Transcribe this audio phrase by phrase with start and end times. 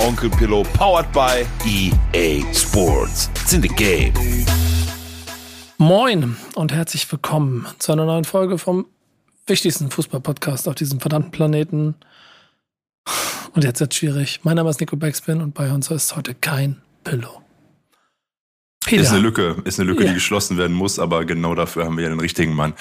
[0.00, 3.28] Onkel Pillow, powered by EA Sports.
[3.34, 4.14] It's in the game.
[5.76, 8.86] Moin und herzlich willkommen zu einer neuen Folge vom
[9.46, 11.96] wichtigsten Fußball-Podcast auf diesem verdammten Planeten.
[13.54, 14.40] Und jetzt wird es schwierig.
[14.42, 17.39] Mein Name ist Nico Beckspin und bei uns ist heute kein Pillow.
[18.90, 19.02] Peter.
[19.02, 20.08] Ist eine Lücke, ist eine Lücke, ja.
[20.08, 22.74] die geschlossen werden muss, aber genau dafür haben wir ja den richtigen Mann.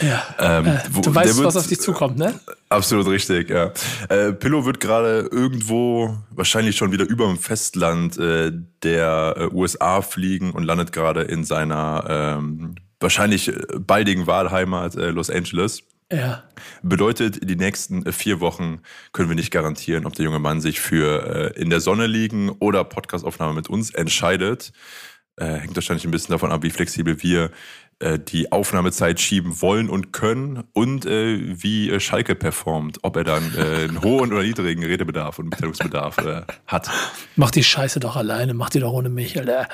[0.00, 0.24] Ja.
[0.38, 2.38] Ähm, äh, wo, du weißt, wird, was auf dich zukommt, ne?
[2.68, 3.72] Absolut richtig, ja.
[4.08, 8.52] Äh, Pillow wird gerade irgendwo, wahrscheinlich schon wieder über dem Festland äh,
[8.82, 15.30] der äh, USA fliegen und landet gerade in seiner ähm, wahrscheinlich baldigen Wahlheimat äh, Los
[15.30, 15.82] Angeles.
[16.12, 16.44] Ja.
[16.82, 18.80] Bedeutet, die nächsten vier Wochen
[19.12, 22.50] können wir nicht garantieren, ob der junge Mann sich für äh, in der Sonne liegen
[22.60, 24.72] oder Podcastaufnahme mit uns entscheidet.
[25.38, 27.50] Äh, hängt wahrscheinlich ein bisschen davon ab, wie flexibel wir
[27.98, 33.24] äh, die Aufnahmezeit schieben wollen und können und äh, wie äh, Schalke performt, ob er
[33.24, 36.90] dann äh, einen hohen oder niedrigen Redebedarf und Mitteilungsbedarf äh, hat.
[37.36, 39.68] Mach die Scheiße doch alleine, mach die doch ohne mich, Alter.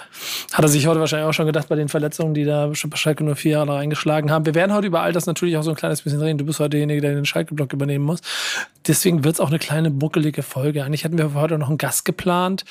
[0.53, 2.97] Hat er sich heute wahrscheinlich auch schon gedacht bei den Verletzungen, die da schon bei
[2.97, 4.47] Schalke nur vier Jahre eingeschlagen haben.
[4.47, 6.39] Wir werden heute über all das natürlich auch so ein kleines bisschen reden.
[6.39, 8.21] Du bist heute derjenige, der den Schalke-Block übernehmen muss.
[8.87, 10.85] Deswegen wird es auch eine kleine buckelige Folge.
[10.85, 12.65] Eigentlich hatten wir heute noch einen Gast geplant,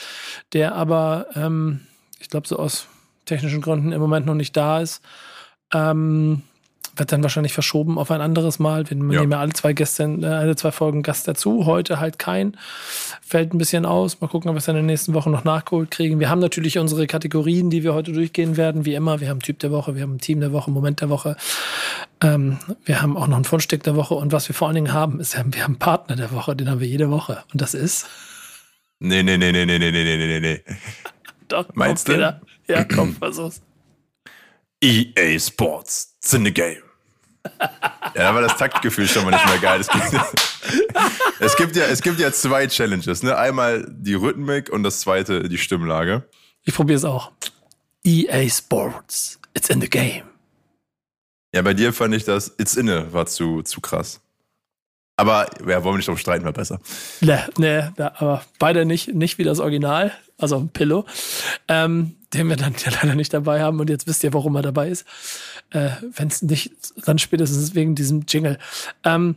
[0.53, 1.81] der aber ähm,
[2.21, 2.87] ich glaube, so aus
[3.25, 5.01] technischen Gründen im Moment noch nicht da ist.
[5.73, 6.43] Ähm,
[6.95, 8.89] wird dann wahrscheinlich verschoben auf ein anderes Mal.
[8.89, 9.21] Wir ja.
[9.21, 11.65] nehmen ja alle zwei Gäste, äh, alle zwei Folgen Gast dazu.
[11.65, 12.57] Heute halt kein.
[13.21, 14.19] Fällt ein bisschen aus.
[14.19, 16.19] Mal gucken, ob wir es in den nächsten Wochen noch nachgeholt kriegen.
[16.19, 19.21] Wir haben natürlich unsere Kategorien, die wir heute durchgehen werden, wie immer.
[19.21, 21.37] Wir haben Typ der Woche, wir haben Team der Woche, Moment der Woche.
[22.21, 24.15] Ähm, wir haben auch noch ein Fundstück der Woche.
[24.15, 26.55] Und was wir vor allen Dingen haben, ist, wir haben einen Partner der Woche.
[26.55, 27.43] Den haben wir jede Woche.
[27.53, 28.07] Und das ist.
[28.99, 30.63] Nee, nee, nee, nee, nee, nee, nee, nee, nee.
[31.51, 32.13] Doch, Meinst du?
[32.13, 32.41] Wieder.
[32.67, 33.61] Ja, komm, versuch's.
[34.83, 36.81] EA Sports, it's in the game.
[37.59, 37.69] ja,
[38.13, 39.79] da war das Taktgefühl schon mal nicht mehr geil.
[39.79, 40.05] Es gibt,
[41.39, 43.23] es gibt, ja, es gibt ja zwei Challenges.
[43.23, 43.35] Ne?
[43.35, 46.23] Einmal die Rhythmik und das zweite die Stimmlage.
[46.63, 47.31] Ich probiere es auch.
[48.03, 50.23] EA Sports, it's in the game.
[51.53, 54.21] Ja, bei dir fand ich das It's inne war zu, zu krass.
[55.17, 56.79] Aber ja, wollen wir nicht drum streiten, war besser.
[57.19, 61.05] Ne, ne, aber beide nicht, nicht wie das Original, also Pillow,
[61.67, 63.79] ähm, den wir dann ja leider nicht dabei haben.
[63.79, 65.05] Und jetzt wisst ihr, warum er dabei ist.
[65.71, 66.73] Äh, Wenn es nicht,
[67.05, 68.57] dann spätestens wegen diesem Jingle.
[69.03, 69.35] Ähm,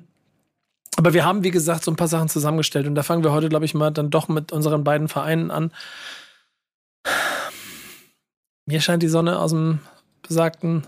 [0.97, 2.87] aber wir haben, wie gesagt, so ein paar Sachen zusammengestellt.
[2.87, 5.73] Und da fangen wir heute, glaube ich, mal dann doch mit unseren beiden Vereinen an.
[8.67, 9.81] Mir scheint die Sonne aus dem
[10.23, 10.87] besagten,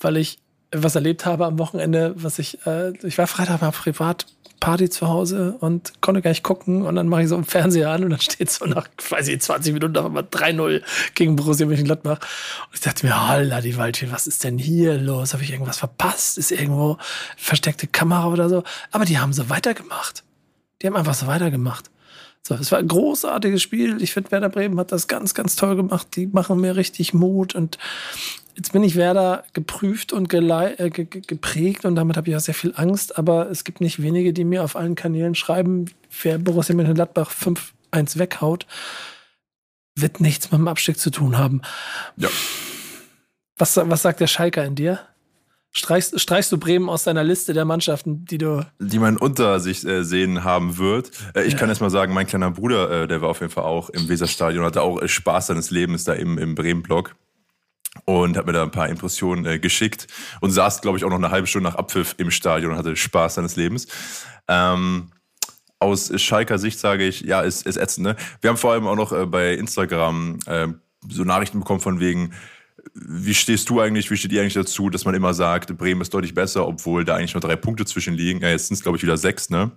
[0.00, 0.38] weil ich
[0.72, 4.26] was erlebt habe am Wochenende, was ich, äh, ich war Freitag mal privat
[4.60, 7.90] Party zu Hause und konnte gar nicht gucken und dann mache ich so einen Fernseher
[7.90, 10.82] an und dann steht so nach, weiß ich, 20 Minuten auf einmal 3-0
[11.14, 15.34] gegen Borussia Mönchengladbach und ich dachte mir, holla die Waldchen, was ist denn hier los?
[15.34, 16.38] Habe ich irgendwas verpasst?
[16.38, 16.98] Ist irgendwo
[17.36, 18.62] versteckte Kamera oder so?
[18.90, 20.24] Aber die haben so weitergemacht.
[20.80, 21.90] Die haben einfach so weitergemacht.
[22.46, 24.00] So, es war ein großartiges Spiel.
[24.00, 26.14] Ich finde, Werder Bremen hat das ganz, ganz toll gemacht.
[26.14, 27.76] Die machen mir richtig Mut und
[28.54, 32.72] Jetzt bin ich Werder geprüft und äh, geprägt und damit habe ich auch sehr viel
[32.74, 33.18] Angst.
[33.18, 35.90] Aber es gibt nicht wenige, die mir auf allen Kanälen schreiben,
[36.22, 38.66] wer Borussia Mönchengladbach 5-1 weghaut,
[39.94, 41.60] wird nichts mit dem Abstieg zu tun haben.
[42.16, 42.30] Ja.
[43.58, 45.00] Was, was sagt der Schalker in dir?
[45.76, 48.64] Streichst, streichst du Bremen aus deiner Liste der Mannschaften, die du.
[48.78, 51.10] Die man unter sich äh, sehen haben wird.
[51.34, 51.58] Äh, ich ja.
[51.58, 54.08] kann erst mal sagen, mein kleiner Bruder, äh, der war auf jeden Fall auch im
[54.08, 57.14] Weserstadion, hatte auch äh, Spaß seines Lebens da im, im Bremen-Block
[58.06, 60.06] und hat mir da ein paar Impressionen äh, geschickt
[60.40, 62.96] und saß, glaube ich, auch noch eine halbe Stunde nach Abpfiff im Stadion und hatte
[62.96, 63.86] Spaß seines Lebens.
[64.48, 65.10] Ähm,
[65.78, 68.06] aus Schalker Sicht sage ich, ja, ist, ist ätzend.
[68.06, 68.16] Ne?
[68.40, 70.68] Wir haben vor allem auch noch äh, bei Instagram äh,
[71.06, 72.32] so Nachrichten bekommen von wegen,
[72.94, 76.14] wie stehst du eigentlich, wie steht ihr eigentlich dazu, dass man immer sagt, Bremen ist
[76.14, 78.40] deutlich besser, obwohl da eigentlich nur drei Punkte zwischen liegen.
[78.40, 79.72] Ja, jetzt sind es, glaube ich, wieder sechs, ne?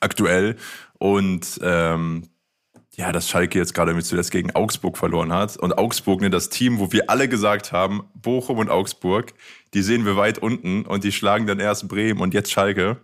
[0.00, 0.56] Aktuell.
[0.98, 2.28] Und ähm,
[2.98, 5.56] ja, dass Schalke jetzt gerade zuletzt gegen Augsburg verloren hat.
[5.56, 9.34] Und Augsburg, ne, das Team, wo wir alle gesagt haben, Bochum und Augsburg,
[9.72, 12.96] die sehen wir weit unten und die schlagen dann erst Bremen und jetzt Schalke.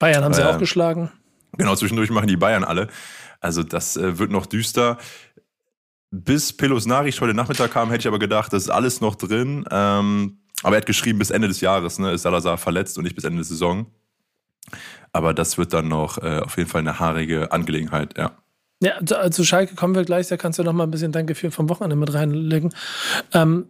[0.00, 1.12] Bayern haben sie äh, auch geschlagen.
[1.56, 2.88] Genau, zwischendurch machen die Bayern alle.
[3.38, 4.98] Also das äh, wird noch düster.
[6.10, 9.64] Bis Pelos Nachricht heute Nachmittag kam, hätte ich aber gedacht, das ist alles noch drin.
[9.70, 13.14] Ähm, aber er hat geschrieben, bis Ende des Jahres ne, ist Salazar verletzt und nicht
[13.14, 13.86] bis Ende der Saison.
[15.12, 18.32] Aber das wird dann noch äh, auf jeden Fall eine haarige Angelegenheit, ja.
[18.82, 21.34] Ja, zu, äh, Schalke kommen wir gleich, da kannst du noch mal ein bisschen Danke
[21.34, 22.72] vom Wochenende mit reinlegen.
[23.32, 23.66] Ähm,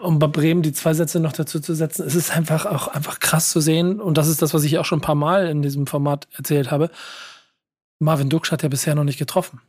[0.00, 3.20] um bei Bremen die zwei Sätze noch dazu zu setzen, es ist einfach auch einfach
[3.20, 5.62] krass zu sehen, und das ist das, was ich auch schon ein paar Mal in
[5.62, 6.90] diesem Format erzählt habe.
[7.98, 9.60] Marvin Duksch hat ja bisher noch nicht getroffen.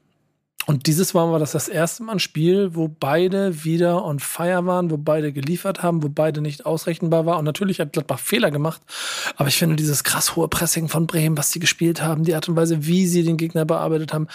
[0.65, 4.65] Und dieses Mal war das das erste Mal ein Spiel, wo beide wieder on fire
[4.65, 7.39] waren, wo beide geliefert haben, wo beide nicht ausrechenbar waren.
[7.39, 8.81] Und natürlich hat Gladbach Fehler gemacht.
[9.36, 12.48] Aber ich finde dieses krass hohe Pressing von Bremen, was sie gespielt haben, die Art
[12.48, 14.27] und Weise, wie sie den Gegner bearbeitet haben,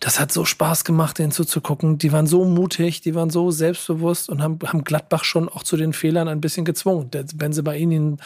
[0.00, 1.98] das hat so Spaß gemacht, denen zuzugucken.
[1.98, 5.76] Die waren so mutig, die waren so selbstbewusst und haben, haben Gladbach schon auch zu
[5.76, 7.10] den Fehlern ein bisschen gezwungen.
[7.36, 8.18] Wenn sie bei ihnen einen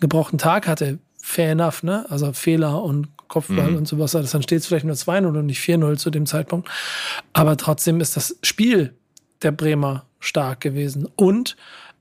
[0.00, 2.06] gebrauchten Tag hatte, fair enough, ne?
[2.08, 3.76] Also Fehler und Kopfball mhm.
[3.78, 6.68] und sowas, also dann steht es vielleicht nur 2-0 und nicht 4-0 zu dem Zeitpunkt.
[7.32, 8.92] Aber trotzdem ist das Spiel
[9.42, 11.08] der Bremer stark gewesen.
[11.16, 11.56] Und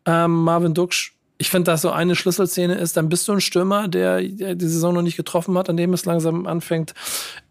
[0.06, 3.88] ähm, Marvin Duksch, ich finde, dass so eine Schlüsselszene ist, dann bist du ein Stürmer,
[3.88, 6.94] der, der die Saison noch nicht getroffen hat, an dem es langsam anfängt,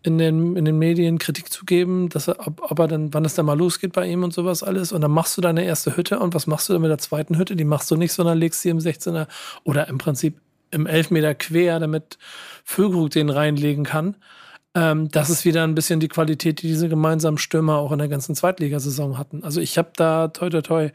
[0.02, 3.24] in den, in den Medien Kritik zu geben, dass er, ob, ob er dann, wann
[3.24, 4.92] es dann mal losgeht bei ihm und sowas alles.
[4.92, 7.38] Und dann machst du deine erste Hütte und was machst du dann mit der zweiten
[7.38, 7.56] Hütte?
[7.56, 9.26] Die machst du nicht, sondern legst sie im 16er
[9.64, 10.38] oder im Prinzip
[10.70, 12.18] im Elfmeter quer, damit
[12.64, 14.16] Füllkrug den reinlegen kann.
[14.74, 18.08] Ähm, das ist wieder ein bisschen die Qualität, die diese gemeinsamen Stürmer auch in der
[18.08, 19.42] ganzen Zweitligasaison hatten.
[19.42, 20.90] Also ich habe da toi toi toi.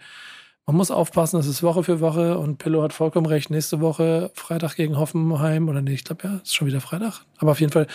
[0.66, 3.50] Man muss aufpassen, das ist Woche für Woche und Pillow hat vollkommen recht.
[3.50, 7.26] Nächste Woche Freitag gegen Hoffenheim oder nee, ich glaube ja, ist schon wieder Freitag.
[7.38, 7.88] Aber auf jeden Fall,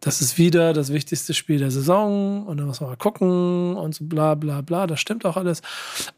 [0.00, 3.94] das ist wieder das wichtigste Spiel der Saison und da muss man mal gucken und
[3.94, 4.86] so bla bla bla.
[4.86, 5.62] Das stimmt auch alles.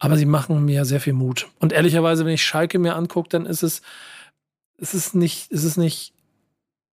[0.01, 1.47] Aber sie machen mir sehr viel Mut.
[1.61, 3.83] Und ehrlicherweise, wenn ich Schalke mir angucke, dann ist es,
[4.81, 6.15] es ist nicht, es ist nicht,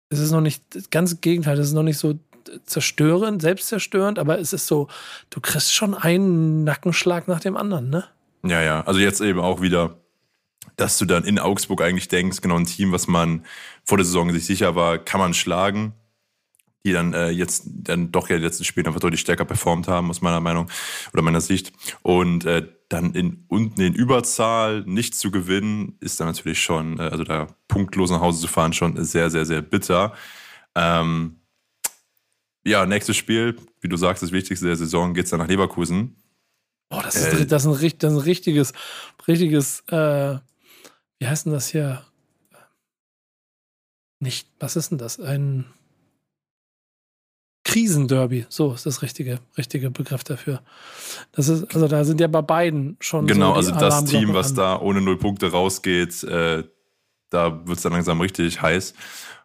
[0.10, 2.20] es ist noch nicht, das ganze Gegenteil, es ist noch nicht so
[2.66, 4.88] zerstörend, selbstzerstörend, aber es ist so,
[5.30, 8.06] du kriegst schon einen Nackenschlag nach dem anderen, ne?
[8.44, 9.98] Ja, ja, also jetzt eben auch wieder,
[10.76, 13.46] dass du dann in Augsburg eigentlich denkst, genau ein Team, was man
[13.84, 15.94] vor der Saison sich sicher war, kann man schlagen
[16.86, 20.10] die dann äh, jetzt dann doch ja die letzten Spiele einfach deutlich stärker performt haben,
[20.10, 20.70] aus meiner Meinung
[21.14, 21.72] oder meiner Sicht.
[22.02, 27.04] Und äh, dann in unten in Überzahl nicht zu gewinnen, ist dann natürlich schon, äh,
[27.04, 30.14] also da punktlos nach Hause zu fahren, schon sehr, sehr, sehr bitter.
[30.76, 31.38] Ähm,
[32.66, 36.16] ja, nächstes Spiel, wie du sagst, das Wichtigste der Saison, geht's dann nach Leverkusen.
[36.90, 38.74] Boah, das ist, äh, das ist, ein, das ist ein richtiges,
[39.28, 40.38] richtiges, äh,
[41.20, 42.06] wie heißt denn das hier?
[44.20, 45.20] Nicht, was ist denn das?
[45.20, 45.66] Ein
[47.72, 50.62] Krisenderby, so ist das richtige, richtige Begriff dafür.
[51.32, 53.28] Das ist, also da sind ja bei beiden schon.
[53.28, 56.64] Genau, so also das Team, was da ohne null Punkte rausgeht, äh,
[57.30, 58.94] da wird es dann langsam richtig heiß.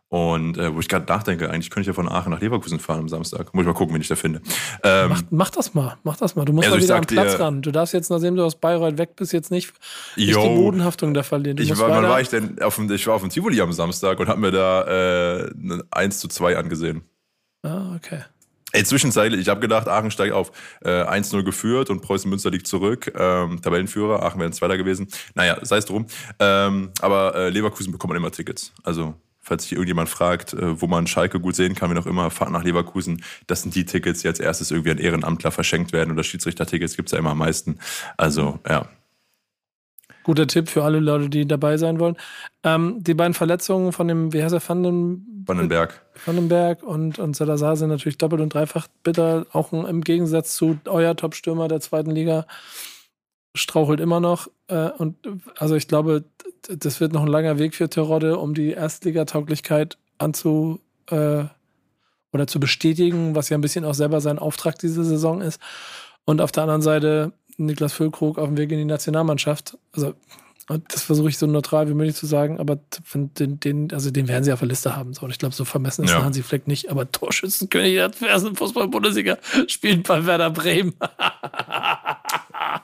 [0.08, 3.00] Und äh, wo ich gerade nachdenke, eigentlich könnte ich ja von Aachen nach Leverkusen fahren
[3.00, 3.52] am Samstag.
[3.52, 4.40] Muss ich mal gucken, wenn ich da finde.
[4.84, 6.44] Ähm, mach, mach, das mal, mach das mal.
[6.44, 7.62] Du musst also mal wieder am Platz dir, ran.
[7.62, 9.72] Du darfst jetzt, nachdem du aus Bayreuth weg bist, jetzt nicht,
[10.16, 11.58] nicht yo, die Bodenhaftung da verlieren.
[11.58, 12.62] ich war, war ich denn?
[12.62, 15.50] Auf dem, ich war auf dem Tivoli am Samstag und habe mir da äh,
[15.90, 17.02] 1 zu 2 angesehen.
[17.66, 18.22] Ah, okay.
[18.72, 20.52] Ey, zwischenzeitlich, ich habe gedacht, Aachen steigt auf.
[20.84, 23.12] Äh, 1-0 geführt und Preußen Münster liegt zurück.
[23.18, 25.08] Ähm, Tabellenführer, Aachen wäre ein Zweiter gewesen.
[25.34, 26.06] Naja, sei es drum.
[26.38, 28.72] Ähm, aber äh, Leverkusen bekommt man immer Tickets.
[28.84, 32.30] Also, falls sich irgendjemand fragt, äh, wo man Schalke gut sehen kann, wie auch immer,
[32.30, 33.24] fahrt nach Leverkusen.
[33.48, 36.12] Das sind die Tickets, die als erstes irgendwie an Ehrenamtler verschenkt werden.
[36.12, 37.78] Oder Schiedsrichtertickets gibt es ja immer am meisten.
[38.16, 38.88] Also, ja,
[40.26, 42.16] Guter Tipp für alle Leute, die dabei sein wollen.
[42.64, 46.04] Ähm, die beiden Verletzungen von dem, wie heißt er, Vanden, Vandenberg.
[46.24, 49.46] Vandenberg und, und Salazar sind natürlich doppelt und dreifach bitter.
[49.52, 52.44] Auch im Gegensatz zu euer Top-Stürmer der zweiten Liga
[53.54, 54.48] strauchelt immer noch.
[54.66, 55.16] Äh, und
[55.58, 56.24] also ich glaube,
[56.68, 61.44] das wird noch ein langer Weg für Terodde, um die Erstligatauglichkeit anzu äh,
[62.32, 65.60] oder zu bestätigen, was ja ein bisschen auch selber sein Auftrag diese Saison ist.
[66.24, 69.78] Und auf der anderen Seite Niklas Füllkrug auf dem Weg in die Nationalmannschaft.
[69.92, 70.14] Also,
[70.88, 72.78] das versuche ich so neutral wie möglich zu sagen, aber
[73.14, 75.14] den, den, also den werden sie auf der Liste haben.
[75.14, 75.22] So.
[75.22, 76.24] Und ich glaube, so vermessen ist ja.
[76.24, 80.94] Hansi Fleck nicht, aber Torschützenkönig der ersten Fußball-Bundesliga spielt bei Werder Bremen.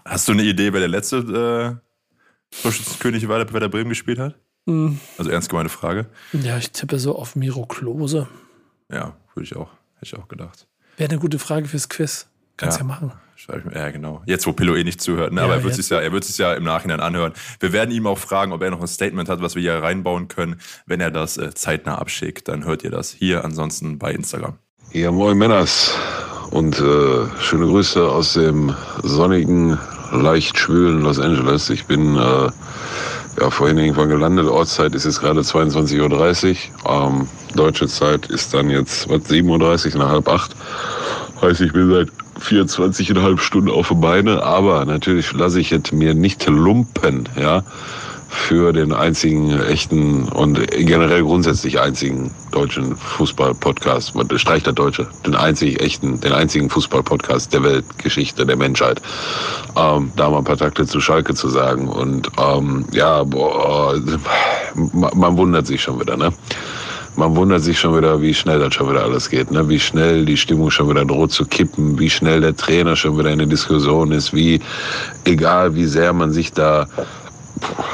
[0.04, 4.20] Hast du eine Idee, wer der letzte äh, Torschützenkönig war, der bei Werder Bremen gespielt
[4.20, 4.36] hat?
[4.66, 5.00] Mhm.
[5.18, 6.06] Also ernst gemeine Frage.
[6.32, 8.28] Ja, ich tippe so auf Miro Klose.
[8.90, 9.70] Ja, würde ich auch.
[9.96, 10.68] Hätte ich auch gedacht.
[10.96, 12.28] Wäre eine gute Frage fürs Quiz.
[12.62, 13.12] Kannst ja, ja machen.
[13.74, 14.22] Ja, genau.
[14.24, 15.40] Jetzt, wo Pillow eh nicht zuhört, ne?
[15.40, 17.32] Ja, aber er wird, sich ja, er wird sich ja im Nachhinein anhören.
[17.58, 20.28] Wir werden ihm auch fragen, ob er noch ein Statement hat, was wir hier reinbauen
[20.28, 20.60] können.
[20.86, 24.58] Wenn er das äh, zeitnah abschickt, dann hört ihr das hier, ansonsten bei Instagram.
[24.92, 25.92] Ja, moin Männers
[26.50, 29.78] und äh, schöne Grüße aus dem sonnigen,
[30.12, 31.68] leicht schwülen Los Angeles.
[31.70, 32.50] Ich bin äh,
[33.40, 34.46] ja, vorhin irgendwann gelandet.
[34.46, 37.08] Ortszeit ist jetzt gerade 22.30 Uhr.
[37.08, 40.54] Ähm, deutsche Zeit ist dann jetzt was, 7.30 Uhr, nach halb acht.
[41.40, 42.08] Heißt, ich bin seit
[42.42, 47.62] 24,5 Stunden auf Beine, aber natürlich lasse ich es mir nicht lumpen, ja,
[48.32, 55.82] für den einzigen echten und generell grundsätzlich einzigen deutschen Fußball-Podcast, streicht der Deutsche, den einzig
[55.82, 59.02] echten, den einzigen Fußball-Podcast der Weltgeschichte, der Menschheit.
[59.76, 61.88] Ähm, da mal ein paar Takte zu Schalke zu sagen.
[61.88, 64.00] Und ähm, ja, boah,
[64.92, 66.32] man wundert sich schon wieder, ne?
[67.16, 69.68] Man wundert sich schon wieder, wie schnell das schon wieder alles geht, ne?
[69.68, 73.30] wie schnell die Stimmung schon wieder droht zu kippen, wie schnell der Trainer schon wieder
[73.30, 74.60] in der Diskussion ist, wie
[75.24, 76.88] egal wie sehr man sich da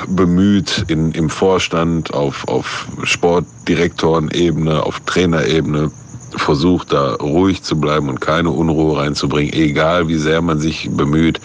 [0.06, 5.90] bemüht in, im Vorstand, auf, auf Sportdirektorenebene, auf Trainerebene,
[6.37, 11.40] versucht da ruhig zu bleiben und keine Unruhe reinzubringen, egal wie sehr man sich bemüht.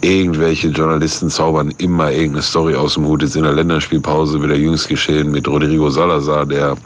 [0.00, 3.22] Irgendwelche Journalisten zaubern immer irgendeine Story aus dem Hut.
[3.22, 6.76] Jetzt in der Länderspielpause wieder jüngst geschehen mit Rodrigo Salazar, der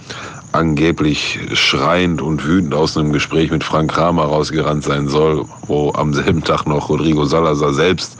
[0.52, 6.14] angeblich schreiend und wütend aus einem Gespräch mit Frank Kramer rausgerannt sein soll, wo am
[6.14, 8.16] selben Tag noch Rodrigo Salazar selbst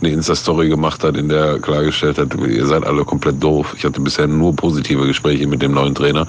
[0.00, 3.74] eine Insta-Story gemacht hat, in der klargestellt hat, ihr seid alle komplett doof.
[3.76, 6.26] Ich hatte bisher nur positive Gespräche mit dem neuen Trainer.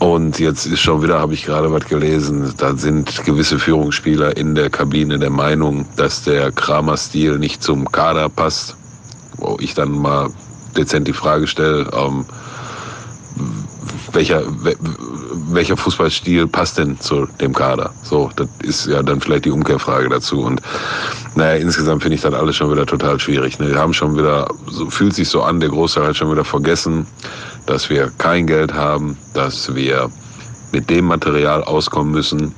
[0.00, 4.54] Und jetzt ist schon wieder, habe ich gerade was gelesen, da sind gewisse Führungsspieler in
[4.54, 8.76] der Kabine der Meinung, dass der Kramer-Stil nicht zum Kader passt.
[9.36, 10.30] Wo ich dann mal
[10.74, 12.24] dezent die Frage stelle, ähm,
[14.12, 14.42] welcher,
[15.50, 17.90] welcher Fußballstil passt denn zu dem Kader?
[18.02, 20.40] So, das ist ja dann vielleicht die Umkehrfrage dazu.
[20.40, 20.62] Und
[21.34, 23.58] naja, insgesamt finde ich das alles schon wieder total schwierig.
[23.58, 23.68] Ne?
[23.68, 27.06] Wir haben schon wieder, so fühlt sich so an, der Großteil hat schon wieder vergessen,
[27.70, 30.10] dass wir kein Geld haben, dass wir
[30.72, 32.52] mit dem Material auskommen müssen,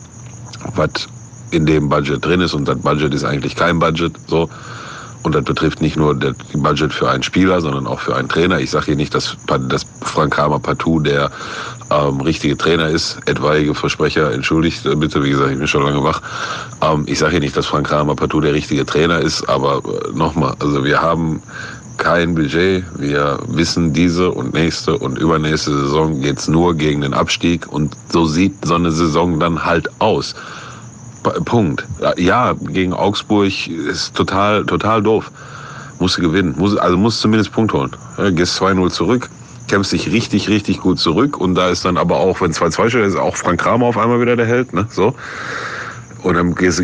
[0.74, 1.06] was
[1.50, 2.54] in dem Budget drin ist.
[2.54, 4.14] Und das Budget ist eigentlich kein Budget.
[4.26, 4.48] So.
[5.22, 8.58] Und das betrifft nicht nur das Budget für einen Spieler, sondern auch für einen Trainer.
[8.58, 9.36] Ich sage hier nicht, dass,
[9.68, 11.30] dass Frank Kramer partout der
[11.90, 13.18] ähm, richtige Trainer ist.
[13.26, 16.22] Etwaige Versprecher, entschuldigt bitte, wie gesagt, ich bin schon lange wach.
[16.80, 20.16] Ähm, ich sage hier nicht, dass Frank Kramer partout der richtige Trainer ist, aber äh,
[20.16, 21.42] nochmal, also wir haben
[22.02, 22.84] kein Budget.
[22.98, 27.72] Wir wissen, diese und nächste und übernächste Saison geht's nur gegen den Abstieg.
[27.72, 30.34] Und so sieht so eine Saison dann halt aus.
[31.44, 31.86] Punkt.
[32.16, 35.30] Ja, gegen Augsburg ist total, total doof.
[36.00, 36.56] Musste gewinnen.
[36.58, 37.92] Muss, also muss zumindest Punkt holen.
[38.18, 39.30] Ja, gehst 2-0 zurück,
[39.68, 41.38] kämpfst dich richtig, richtig gut zurück.
[41.38, 44.20] Und da ist dann aber auch, wenn 2-2 steht, ist auch Frank Kramer auf einmal
[44.20, 44.72] wieder der Held.
[44.72, 44.88] Ne?
[44.90, 45.14] So.
[46.22, 46.82] Und dann gehst,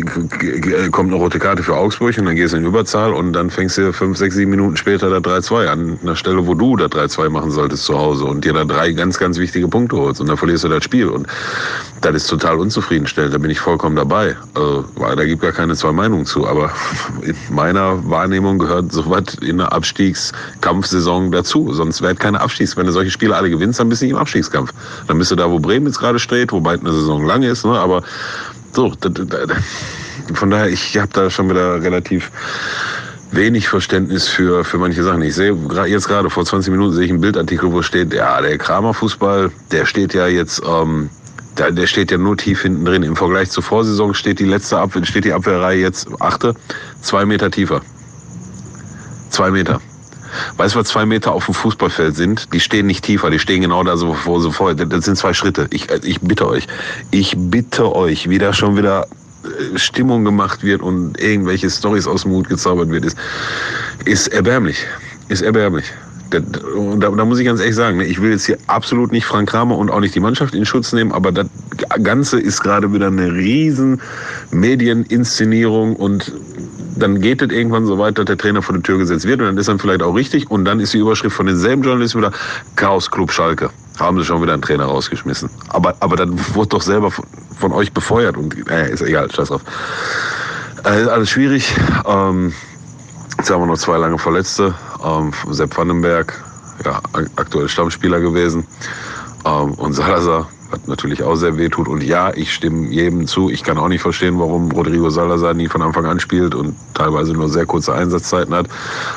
[0.91, 3.77] kommt eine rote Karte für Augsburg und dann gehst du in Überzahl und dann fängst
[3.77, 7.29] du fünf, sechs, sieben Minuten später da 3-2 an einer Stelle, wo du da 3-2
[7.29, 10.37] machen solltest zu Hause und dir da drei ganz, ganz wichtige Punkte holst und dann
[10.37, 11.07] verlierst du das Spiel.
[11.07, 11.27] Und
[12.01, 13.33] das ist total unzufriedenstellend.
[13.33, 14.35] Da bin ich vollkommen dabei.
[14.55, 16.47] Also, da gibt gar keine zwei Meinungen zu.
[16.47, 16.71] Aber
[17.21, 21.73] in meiner Wahrnehmung gehört sowas in einer Abstiegskampfsaison dazu.
[21.73, 22.77] Sonst wäre keine Abstiegs.
[22.77, 24.71] Wenn du solche Spiele alle gewinnst, dann bist du nicht im Abstiegskampf.
[25.07, 27.65] Dann bist du da, wo Bremen jetzt gerade steht, wobei eine Saison lang ist.
[27.65, 27.77] Ne?
[27.77, 28.01] Aber
[28.73, 28.93] so,
[30.33, 32.31] von daher, ich habe da schon wieder relativ
[33.31, 35.21] wenig Verständnis für, für manche Sachen.
[35.21, 38.57] Ich sehe jetzt gerade vor 20 Minuten sehe ich einen Bildartikel, wo steht, ja, der
[38.57, 41.09] Kramer Fußball, der steht ja jetzt, ähm,
[41.57, 43.03] der, der steht ja nur tief hinten drin.
[43.03, 46.53] Im Vergleich zur Vorsaison steht die letzte Abwehr, steht die Abwehrreihe jetzt, achte,
[47.01, 47.81] zwei Meter tiefer.
[49.29, 49.79] Zwei Meter.
[50.57, 52.53] Weißt du, was zwei Meter auf dem Fußballfeld sind?
[52.53, 54.75] Die stehen nicht tiefer, die stehen genau da, so, wo sie vorher.
[54.75, 55.67] Das sind zwei Schritte.
[55.71, 56.67] Ich, ich bitte euch.
[57.11, 59.07] Ich bitte euch, wie da schon wieder
[59.43, 63.17] äh, Stimmung gemacht wird und irgendwelche Stories aus dem Hut gezaubert wird, ist,
[64.05, 64.85] ist erbärmlich.
[65.29, 65.85] Ist erbärmlich.
[66.31, 69.25] Und da, da, muss ich ganz ehrlich sagen, ne, ich will jetzt hier absolut nicht
[69.25, 71.47] Frank Kramer und auch nicht die Mannschaft in Schutz nehmen, aber das
[72.03, 73.99] Ganze ist gerade wieder eine riesen
[74.51, 76.31] Medieninszenierung und
[76.99, 79.47] dann geht es irgendwann so weit, dass der Trainer vor die Tür gesetzt wird und
[79.47, 82.31] dann ist dann vielleicht auch richtig und dann ist die Überschrift von denselben Journalisten wieder
[82.75, 83.69] Chaos Club Schalke.
[83.99, 85.49] Haben sie schon wieder einen Trainer rausgeschmissen.
[85.69, 87.25] Aber, aber dann wurde doch selber von,
[87.57, 89.61] von euch befeuert und äh, ist egal, scheiß drauf.
[90.85, 91.73] Äh, alles schwierig.
[92.05, 92.53] Ähm,
[93.37, 94.73] jetzt haben wir noch zwei lange Verletzte.
[95.03, 96.41] Ähm, Sepp Vandenberg,
[96.85, 97.01] ja,
[97.35, 98.65] aktuell Stammspieler gewesen.
[99.45, 101.87] Ähm, und Salazar, was natürlich auch sehr weh tut.
[101.87, 103.49] Und ja, ich stimme jedem zu.
[103.49, 107.33] Ich kann auch nicht verstehen, warum Rodrigo Salazar nie von Anfang an spielt und teilweise
[107.33, 108.67] nur sehr kurze Einsatzzeiten hat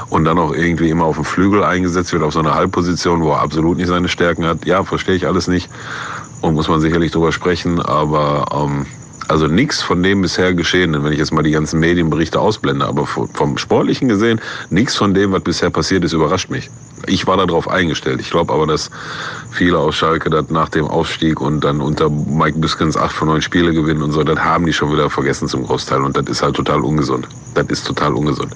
[0.09, 3.31] und dann auch irgendwie immer auf dem Flügel eingesetzt wird, auf so einer Halbposition, wo
[3.31, 4.65] er absolut nicht seine Stärken hat.
[4.65, 5.71] Ja, verstehe ich alles nicht
[6.41, 8.87] und muss man sicherlich drüber sprechen, aber ähm,
[9.33, 13.07] also nichts von dem bisher Geschehenen, wenn ich jetzt mal die ganzen Medienberichte ausblende, aber
[13.07, 16.71] vom Sportlichen gesehen, nichts von dem, was bisher passiert ist, überrascht mich.
[17.07, 18.21] Ich war darauf eingestellt.
[18.21, 18.91] Ich glaube aber, dass
[19.51, 23.41] viele aus Schalke das nach dem Aufstieg und dann unter Mike Biskens acht von neun
[23.41, 26.03] Spiele gewinnen und so, das haben die schon wieder vergessen zum Großteil.
[26.03, 27.27] Und das ist halt total ungesund.
[27.55, 28.55] Das ist total ungesund.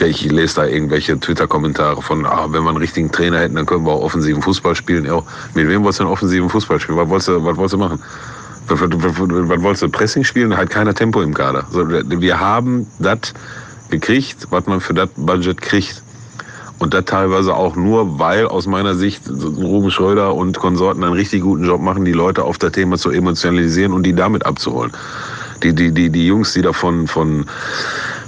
[0.00, 3.64] Ja, ich lese da irgendwelche Twitter-Kommentare von, ah, wenn wir einen richtigen Trainer hätten, dann
[3.64, 5.04] können wir auch offensiven Fußball spielen.
[5.04, 5.22] Ja,
[5.54, 6.98] mit wem wolltest du denn offensiven Fußball spielen?
[6.98, 8.02] Was wolltest du, was wolltest du machen?
[8.68, 9.88] Was, wolltest du?
[9.88, 10.56] Pressing spielen?
[10.56, 11.66] Halt keiner Tempo im Kader.
[11.70, 13.34] wir haben das
[13.90, 16.02] gekriegt, was man für das Budget kriegt.
[16.78, 21.42] Und das teilweise auch nur, weil aus meiner Sicht Ruben Schröder und Konsorten einen richtig
[21.42, 24.92] guten Job machen, die Leute auf das Thema zu emotionalisieren und die damit abzuholen.
[25.62, 27.06] Die, die, die, die Jungs, die da von,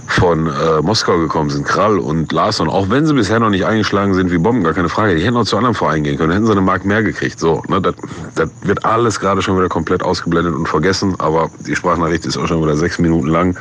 [0.07, 4.15] von, äh, Moskau gekommen sind, Krall und Larsson, auch wenn sie bisher noch nicht eingeschlagen
[4.15, 6.47] sind wie Bomben, gar keine Frage, die hätten auch zu anderen Vereinen gehen können, hätten
[6.47, 7.39] sie eine Mark mehr gekriegt.
[7.41, 7.95] So, ne, das,
[8.35, 12.47] das wird alles gerade schon wieder komplett ausgeblendet und vergessen, aber die Sprachnachricht ist auch
[12.47, 13.59] schon wieder sechs Minuten lang.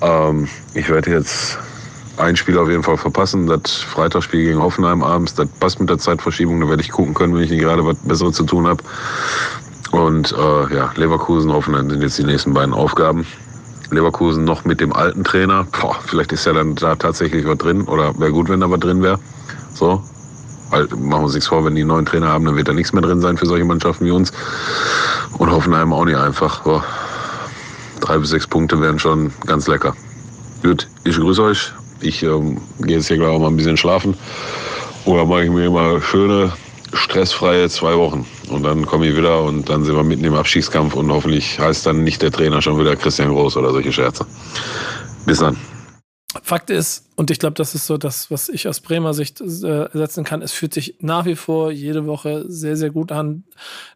[0.00, 1.58] Ähm, ich werde jetzt
[2.18, 3.46] ein Spiel auf jeden Fall verpassen.
[3.46, 6.60] Das Freitagsspiel gegen Hoffenheim abends, das passt mit der Zeitverschiebung.
[6.60, 8.82] Da werde ich gucken können, wenn ich nicht gerade was Besseres zu tun habe.
[9.92, 13.26] Und äh, ja, Leverkusen, Hoffenheim sind jetzt die nächsten beiden Aufgaben.
[13.90, 15.66] Leverkusen noch mit dem alten Trainer.
[15.80, 17.82] Boah, vielleicht ist ja dann da tatsächlich was drin.
[17.82, 19.18] Oder wäre gut, wenn da was drin wäre.
[19.74, 20.02] So.
[20.70, 22.92] Weil, machen wir uns nichts vor, wenn die neuen Trainer haben, dann wird da nichts
[22.92, 24.32] mehr drin sein für solche Mannschaften wie uns.
[25.38, 26.60] Und Hoffenheim auch nicht einfach.
[26.60, 26.84] Boah.
[28.00, 29.94] Drei bis sechs Punkte wären schon ganz lecker.
[30.62, 31.72] Gut, ich grüße euch.
[32.00, 34.14] Ich ähm, gehe jetzt hier gleich auch mal ein bisschen schlafen.
[35.04, 36.52] Oder mache ich mir immer schöne,
[36.92, 38.26] stressfreie zwei Wochen.
[38.48, 41.86] Und dann komme ich wieder und dann sind wir mitten im Abstiegskampf und hoffentlich heißt
[41.86, 44.26] dann nicht der Trainer schon wieder Christian Groß oder solche Scherze.
[45.26, 45.56] Bis dann.
[46.42, 49.88] Fakt ist, und ich glaube, das ist so das, was ich aus Bremer Sicht äh,
[49.92, 53.44] setzen kann, es fühlt sich nach wie vor jede Woche sehr, sehr gut an.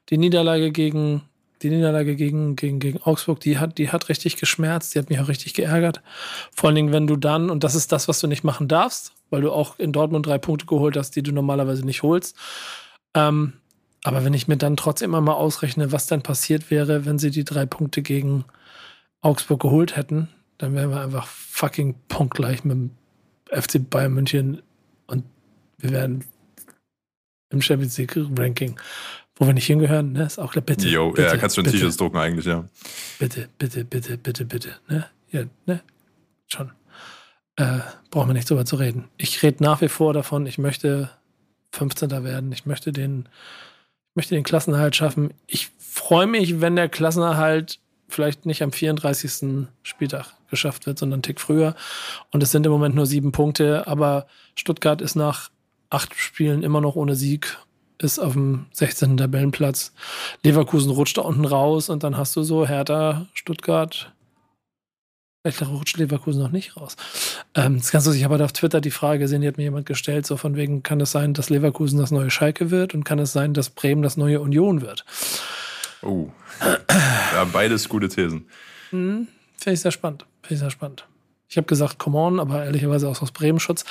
[0.09, 1.23] Die Niederlage gegen
[1.63, 5.21] die Niederlage gegen, gegen, gegen Augsburg, die hat, die hat richtig geschmerzt, die hat mich
[5.21, 6.03] auch richtig geärgert.
[6.55, 9.13] Vor allen Dingen, wenn du dann, und das ist das, was du nicht machen darfst,
[9.31, 12.37] weil du auch in Dortmund drei Punkte geholt hast, die du normalerweise nicht holst.
[13.15, 13.55] Ähm,
[14.05, 17.31] aber wenn ich mir dann trotzdem immer mal ausrechne, was dann passiert wäre, wenn sie
[17.31, 18.45] die drei Punkte gegen
[19.21, 20.29] Augsburg geholt hätten,
[20.59, 22.91] dann wären wir einfach fucking punktgleich mit dem
[23.51, 24.63] FC Bayern München
[25.07, 25.25] und
[25.79, 26.25] wir wären
[27.51, 28.77] im Champions League Ranking
[29.37, 30.25] wo wir nicht hingehören, ne?
[30.25, 30.89] Ist auch klar, bitte.
[30.89, 32.65] Jo, bitte, ja, kannst du ein T-Shirts drucken eigentlich, ja.
[33.19, 35.07] Bitte, bitte, bitte, bitte, bitte, ne?
[35.31, 35.81] Ja, ne?
[36.47, 36.71] Schon.
[37.57, 39.09] Äh, brauchen wir nicht drüber zu reden.
[39.17, 41.11] Ich rede nach wie vor davon, ich möchte
[41.73, 42.11] 15.
[42.25, 43.29] werden, ich möchte den,
[44.15, 45.33] möchte den Klassenerhalt schaffen.
[45.47, 49.67] Ich freue mich, wenn der Klassenerhalt vielleicht nicht am 34.
[49.83, 51.75] Spieltag geschafft wird, sondern einen Tick früher.
[52.31, 55.51] Und es sind im Moment nur sieben Punkte, aber Stuttgart ist nach
[55.89, 57.59] acht Spielen immer noch ohne Sieg
[58.03, 59.17] ist auf dem 16.
[59.17, 59.93] Tabellenplatz.
[60.43, 64.13] Leverkusen rutscht da unten raus und dann hast du so Hertha, Stuttgart.
[65.43, 66.97] Vielleicht rutscht Leverkusen noch nicht raus.
[67.57, 69.87] Ähm, das kannst du sich aber auf Twitter die Frage sehen, die hat mir jemand
[69.87, 73.19] gestellt, so von wegen, kann es sein, dass Leverkusen das neue Schalke wird und kann
[73.19, 75.05] es sein, dass Bremen das neue Union wird?
[76.01, 76.29] Oh.
[76.61, 78.47] Ja, beides gute Thesen.
[78.91, 79.27] Hm,
[79.57, 80.27] Finde ich sehr spannend.
[80.43, 81.07] Finde ich sehr spannend.
[81.53, 83.85] Ich habe gesagt, come on, aber ehrlicherweise auch aus Bremen-Schutz.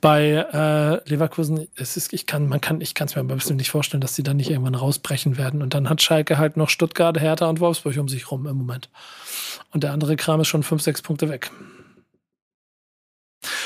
[0.00, 3.56] Bei äh, Leverkusen, es ist, ich kann, man kann, ich kann es mir ein bisschen
[3.56, 5.62] nicht vorstellen, dass die dann nicht irgendwann rausbrechen werden.
[5.62, 8.88] Und dann hat Schalke halt noch Stuttgart, Hertha und Wolfsburg um sich rum im Moment.
[9.72, 11.50] Und der andere Kram ist schon fünf, sechs Punkte weg.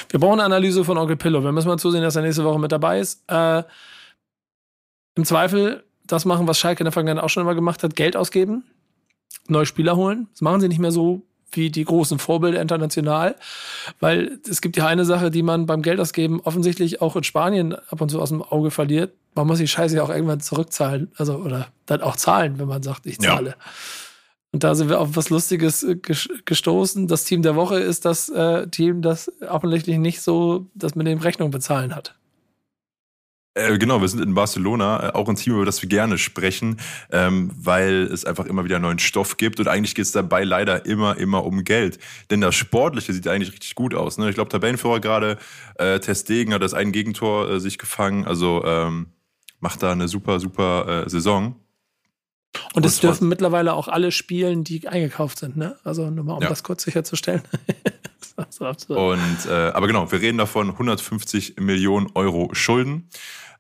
[0.09, 1.44] Wir brauchen eine Analyse von Onkel Pillow.
[1.44, 3.22] Wir müssen mal zusehen, dass er nächste Woche mit dabei ist.
[3.31, 3.64] Äh,
[5.14, 8.16] Im Zweifel das machen, was Schalke in der Vergangenheit auch schon immer gemacht hat, Geld
[8.16, 8.64] ausgeben,
[9.46, 10.27] neue Spieler holen.
[10.33, 13.37] Das machen sie nicht mehr so wie die großen Vorbilder international.
[14.00, 18.00] Weil es gibt ja eine Sache, die man beim Geldausgeben offensichtlich auch in Spanien ab
[18.00, 19.14] und zu aus dem Auge verliert.
[19.35, 21.11] Man muss die Scheiße ja auch irgendwann zurückzahlen.
[21.16, 23.50] Also, oder dann auch zahlen, wenn man sagt, ich zahle.
[23.50, 23.56] Ja.
[24.52, 27.09] Und da sind wir auf was Lustiges äh, gestoßen.
[27.09, 31.18] Das Team der Woche ist das äh, Team, das offensichtlich nicht so das mit dem
[31.18, 32.14] Rechnung bezahlen hat.
[33.57, 36.77] Äh, genau, wir sind in Barcelona, äh, auch ein Team, über das wir gerne sprechen,
[37.11, 40.85] ähm, weil es einfach immer wieder neuen Stoff gibt und eigentlich geht es dabei leider
[40.85, 41.99] immer, immer um Geld.
[42.31, 44.19] Denn das Sportliche sieht eigentlich richtig gut aus.
[44.19, 44.29] Ne?
[44.29, 45.38] Ich glaube, Tabellenführer gerade,
[45.77, 49.07] äh, Testegen hat das ein Gegentor äh, sich gefangen, also ähm,
[49.59, 51.57] macht da eine super, super äh, Saison.
[52.75, 55.77] Und es dürfen mittlerweile auch alle spielen, die eingekauft sind, ne?
[55.85, 56.49] Also nur mal, um ja.
[56.49, 57.42] das kurz sicherzustellen.
[58.88, 63.09] und äh, aber genau, wir reden davon 150 Millionen Euro Schulden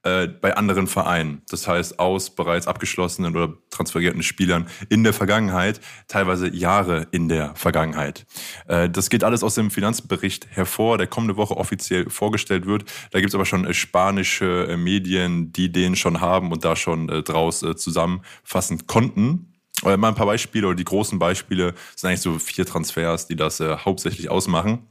[0.06, 1.42] äh, bei anderen Vereinen.
[1.50, 7.56] Das heißt, aus bereits abgeschlossenen oder transferierten Spielern in der Vergangenheit, teilweise Jahre in der
[7.56, 8.24] Vergangenheit.
[8.68, 12.84] Äh, das geht alles aus dem Finanzbericht hervor, der kommende Woche offiziell vorgestellt wird.
[13.10, 16.76] Da gibt es aber schon äh, spanische äh, Medien, die den schon haben und da
[16.76, 19.54] schon äh, draus zusammenfassen konnten.
[19.82, 23.60] Mal ein paar Beispiele oder die großen Beispiele sind eigentlich so vier Transfers, die das
[23.60, 24.86] hauptsächlich ausmachen.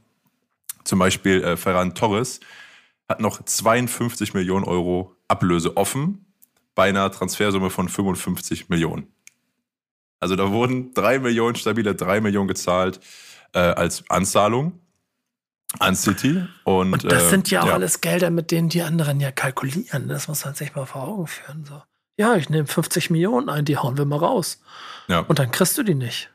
[0.84, 2.38] Zum Beispiel Ferran Torres,
[3.08, 6.26] hat noch 52 Millionen Euro Ablöse offen
[6.74, 9.12] bei einer Transfersumme von 55 Millionen.
[10.20, 13.00] Also da wurden 3 Millionen, stabile 3 Millionen gezahlt
[13.52, 14.80] äh, als Anzahlung
[15.78, 16.46] an City.
[16.64, 17.74] Und, und das äh, sind ja auch ja.
[17.74, 20.08] alles Gelder, mit denen die anderen ja kalkulieren.
[20.08, 21.64] Das muss man sich mal vor Augen führen.
[21.64, 21.82] So.
[22.18, 24.60] Ja, ich nehme 50 Millionen ein, die hauen wir mal raus.
[25.08, 25.20] Ja.
[25.20, 26.30] Und dann kriegst du die nicht.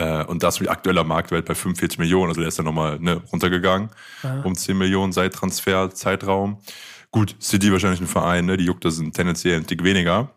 [0.00, 2.30] Äh, und das mit aktueller Marktwert bei 45 Millionen.
[2.30, 3.90] Also der ist dann nochmal ne, runtergegangen
[4.22, 4.40] Ja.
[4.40, 6.58] um 10 Millionen seit Transferzeitraum.
[7.10, 8.56] Gut, City wahrscheinlich ein Verein, ne?
[8.56, 10.30] die juckt das sind tendenziell ein Tick weniger.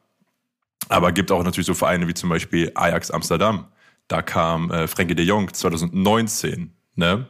[0.90, 3.68] Aber gibt auch natürlich so Vereine wie zum Beispiel Ajax Amsterdam.
[4.10, 6.74] Da kam äh, Frenkie de Jong 2019.
[6.96, 7.28] Ne?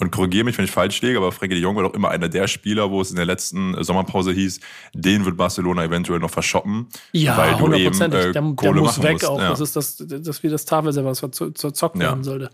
[0.00, 2.28] Und korrigiere mich, wenn ich falsch liege, aber Frenkie de Jong war doch immer einer
[2.28, 4.60] der Spieler, wo es in der letzten äh, Sommerpause hieß,
[4.94, 6.86] den wird Barcelona eventuell noch verschoppen.
[7.12, 9.24] Ja, weil du eben, äh, der, der muss weg musst.
[9.26, 9.40] auch.
[9.40, 9.50] Ja.
[9.50, 12.02] Das ist das, das wie das Tafelsilber, was zur, zur Zock Ja.
[12.02, 12.50] werden sollte.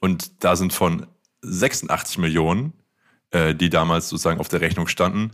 [0.00, 1.06] Und da sind von
[1.42, 2.72] 86 Millionen,
[3.30, 5.32] äh, die damals sozusagen auf der Rechnung standen,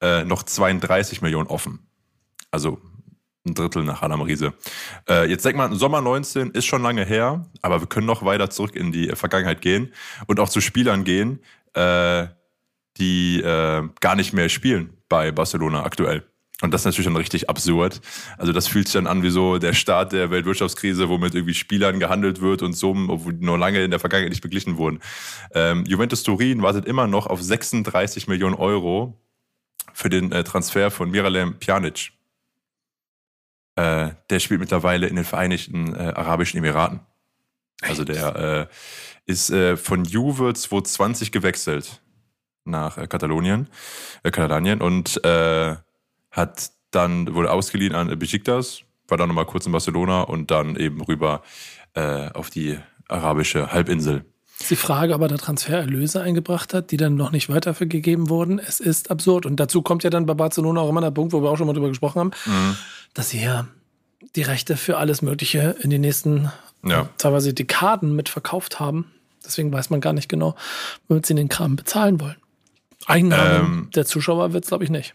[0.00, 1.80] äh, noch 32 Millionen offen.
[2.50, 2.78] Also
[3.44, 4.54] ein Drittel nach Adam Riese.
[5.08, 8.50] Äh, jetzt denk mal, Sommer 19 ist schon lange her, aber wir können noch weiter
[8.50, 9.92] zurück in die Vergangenheit gehen
[10.26, 11.40] und auch zu Spielern gehen,
[11.74, 12.26] äh,
[12.98, 16.24] die äh, gar nicht mehr spielen bei Barcelona aktuell.
[16.62, 18.00] Und das ist natürlich dann richtig absurd.
[18.38, 21.54] Also das fühlt sich dann an wie so der Start der Weltwirtschaftskrise, wo mit irgendwie
[21.54, 25.00] Spielern gehandelt wird und Summen, obwohl die nur lange in der Vergangenheit nicht beglichen wurden.
[25.54, 29.18] Ähm, Juventus Turin wartet immer noch auf 36 Millionen Euro
[29.92, 32.12] für den äh, Transfer von Miralem Pjanic.
[33.76, 37.00] Äh, der spielt mittlerweile in den Vereinigten äh, Arabischen Emiraten.
[37.80, 38.66] Also der äh,
[39.26, 42.00] ist äh, von Juve 2020 gewechselt
[42.64, 43.68] nach äh, Katalonien,
[44.22, 45.20] äh, Katalanien und
[46.30, 51.00] hat dann wurde ausgeliehen an Besiktas, war dann nochmal kurz in Barcelona und dann eben
[51.02, 51.42] rüber
[51.94, 54.24] auf die arabische Halbinsel.
[54.58, 58.58] ist die Frage, ob er da Transfererlöse eingebracht hat, die dann noch nicht weitergegeben wurden.
[58.58, 59.44] Es ist absurd.
[59.44, 61.66] Und dazu kommt ja dann bei Barcelona auch immer der Punkt, wo wir auch schon
[61.66, 62.76] mal drüber gesprochen haben, Mhm.
[63.14, 63.66] Dass sie ja
[64.36, 66.50] die Rechte für alles Mögliche in den nächsten
[66.84, 67.08] Ja.
[67.18, 69.10] teilweise Dekaden mit verkauft haben.
[69.44, 70.54] Deswegen weiß man gar nicht genau,
[71.08, 72.36] womit sie den Kram bezahlen wollen.
[73.06, 73.88] Einnahmen Ähm.
[73.94, 75.14] der Zuschauer wird es, glaube ich, nicht.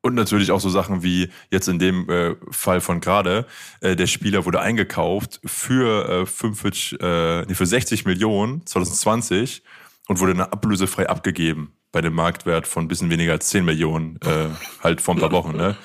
[0.00, 3.46] Und natürlich auch so Sachen wie jetzt in dem äh, Fall von gerade,
[3.80, 9.62] äh, der Spieler wurde eingekauft für äh, 45, äh, nee, für 60 Millionen 2020
[10.06, 14.18] und wurde dann ablösefrei abgegeben bei dem Marktwert von ein bisschen weniger als 10 Millionen,
[14.24, 14.48] äh,
[14.82, 15.56] halt vor ein paar Wochen.
[15.56, 15.76] Ne?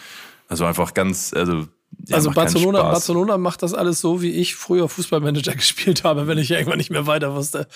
[0.48, 1.68] Also einfach ganz, also
[2.08, 2.84] ja, also macht Barcelona.
[2.84, 6.90] Barcelona macht das alles so, wie ich früher Fußballmanager gespielt habe, wenn ich irgendwann nicht
[6.92, 7.68] mehr weiter wusste.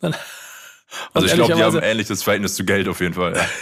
[0.00, 0.14] Dann,
[1.12, 3.34] Also ich glaube, die haben ein ähnliches Verhältnis zu Geld auf jeden Fall.
[3.36, 3.44] Ja.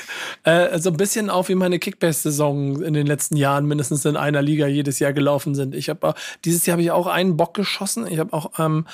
[0.47, 4.43] Äh, so ein bisschen auch wie meine Kickbase-Saison in den letzten Jahren mindestens in einer
[4.43, 5.75] Liga jedes Jahr gelaufen sind.
[5.75, 6.13] Ich habe
[6.45, 8.07] dieses Jahr habe ich auch einen Bock geschossen.
[8.07, 8.87] Ich habe auch ähm,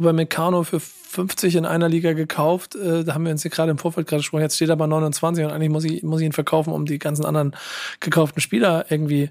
[0.00, 2.74] Upamecano für 50 in einer Liga gekauft.
[2.74, 4.42] Äh, da haben wir uns hier gerade im Vorfeld gerade gesprochen.
[4.42, 6.98] Jetzt steht er bei 29 und eigentlich muss ich, muss ich ihn verkaufen, um die
[6.98, 7.54] ganzen anderen
[8.00, 9.30] gekauften Spieler irgendwie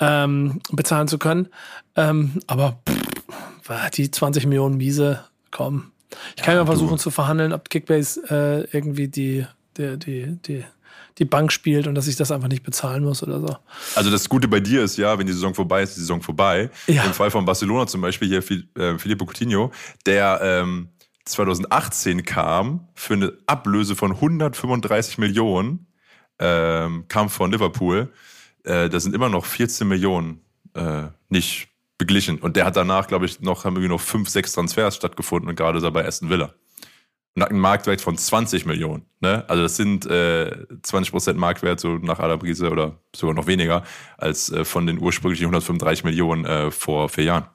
[0.00, 1.48] ähm, bezahlen zu können.
[1.96, 5.92] Ähm, aber pff, die 20 Millionen Miese, komm.
[6.36, 10.64] Ich kann ja, mal versuchen zu verhandeln, ob Kickbase äh, irgendwie die, die, die, die,
[11.18, 13.56] die Bank spielt und dass ich das einfach nicht bezahlen muss oder so.
[13.94, 16.22] Also das Gute bei dir ist ja, wenn die Saison vorbei ist, ist die Saison
[16.22, 16.70] vorbei.
[16.86, 17.04] Ja.
[17.04, 18.42] Im Fall von Barcelona zum Beispiel hier
[18.76, 19.72] äh, Filippo Coutinho,
[20.04, 20.90] der ähm,
[21.24, 25.86] 2018 kam für eine Ablöse von 135 Millionen,
[26.38, 28.12] ähm, kam von Liverpool.
[28.64, 30.40] Äh, da sind immer noch 14 Millionen
[30.74, 32.38] äh, nicht beglichen.
[32.38, 35.56] Und der hat danach, glaube ich, noch, haben irgendwie noch fünf, sechs Transfers stattgefunden und
[35.56, 36.54] gerade ist er bei Aston Villa.
[37.34, 39.04] Und hat einen Marktwert von 20 Millionen.
[39.20, 39.44] Ne?
[39.48, 43.82] Also das sind äh, 20% Marktwert so nach Adam Riese oder sogar noch weniger
[44.16, 47.48] als äh, von den ursprünglichen 135 Millionen äh, vor vier Jahren.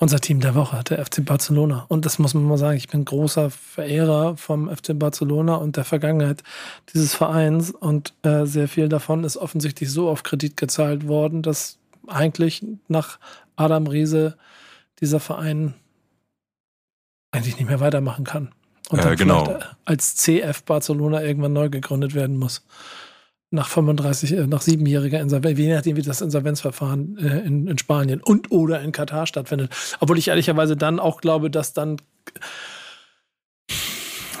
[0.00, 1.84] Unser Team der Woche, der FC Barcelona.
[1.88, 5.84] Und das muss man mal sagen, ich bin großer Verehrer vom FC Barcelona und der
[5.84, 6.44] Vergangenheit
[6.94, 7.72] dieses Vereins.
[7.72, 13.18] Und äh, sehr viel davon ist offensichtlich so auf Kredit gezahlt worden, dass eigentlich nach
[13.56, 14.36] Adam Riese
[15.00, 15.74] dieser Verein
[17.32, 18.52] eigentlich nicht mehr weitermachen kann.
[18.90, 19.50] Und Äh, dann genau.
[19.50, 22.64] äh, als CF Barcelona irgendwann neu gegründet werden muss.
[23.50, 28.20] Nach 35, äh, nach siebenjähriger Insolvenz, je nachdem, wie das Insolvenzverfahren äh, in, in Spanien
[28.22, 29.74] und oder in Katar stattfindet.
[30.00, 31.96] Obwohl ich ehrlicherweise dann auch glaube, dass dann,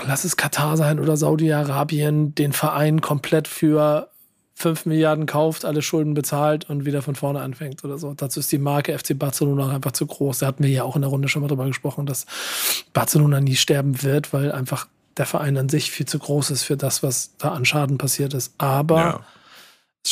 [0.06, 4.10] lass es Katar sein oder Saudi-Arabien, den Verein komplett für
[4.58, 8.12] 5 Milliarden kauft, alle Schulden bezahlt und wieder von vorne anfängt oder so.
[8.12, 10.40] Dazu ist die Marke FC Barcelona einfach zu groß.
[10.40, 12.26] Da hatten wir ja auch in der Runde schon mal drüber gesprochen, dass
[12.92, 16.76] Barcelona nie sterben wird, weil einfach der Verein an sich viel zu groß ist für
[16.76, 18.52] das, was da an Schaden passiert ist.
[18.58, 19.20] Aber Ja.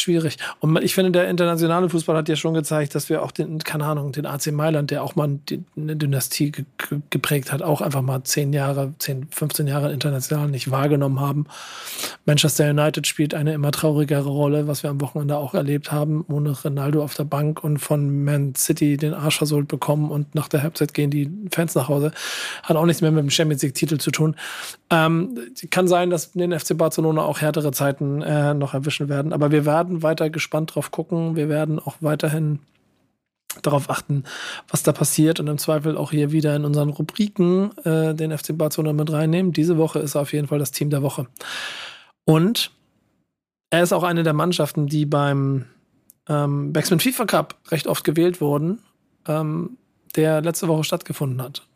[0.00, 0.36] Schwierig.
[0.60, 3.84] Und ich finde, der internationale Fußball hat ja schon gezeigt, dass wir auch den, keine
[3.84, 5.38] Ahnung, den AC Mailand, der auch mal
[5.76, 10.48] eine Dynastie ge ge- geprägt hat, auch einfach mal 10 Jahre, 10, 15 Jahre international
[10.48, 11.46] nicht wahrgenommen haben.
[12.24, 16.50] Manchester United spielt eine immer traurigere Rolle, was wir am Wochenende auch erlebt haben, ohne
[16.50, 20.62] Ronaldo auf der Bank und von Man City den Arsch versohlt bekommen und nach der
[20.62, 22.12] Halbzeit gehen die Fans nach Hause.
[22.62, 24.34] Hat auch nichts mehr mit dem Champions League-Titel zu tun.
[24.90, 25.38] Ähm,
[25.70, 29.66] kann sein, dass den FC Barcelona auch härtere Zeiten äh, noch erwischen werden, aber wir
[29.66, 31.36] werden weiter gespannt drauf gucken.
[31.36, 32.60] Wir werden auch weiterhin
[33.62, 34.24] darauf achten,
[34.68, 38.56] was da passiert und im Zweifel auch hier wieder in unseren Rubriken äh, den FC
[38.56, 39.52] Barcelona mit reinnehmen.
[39.52, 41.26] Diese Woche ist er auf jeden Fall das Team der Woche.
[42.24, 42.72] Und
[43.70, 45.66] er ist auch eine der Mannschaften, die beim
[46.28, 48.80] ähm, Backspin FIFA Cup recht oft gewählt wurden,
[49.26, 49.78] ähm,
[50.16, 51.66] der letzte Woche stattgefunden hat.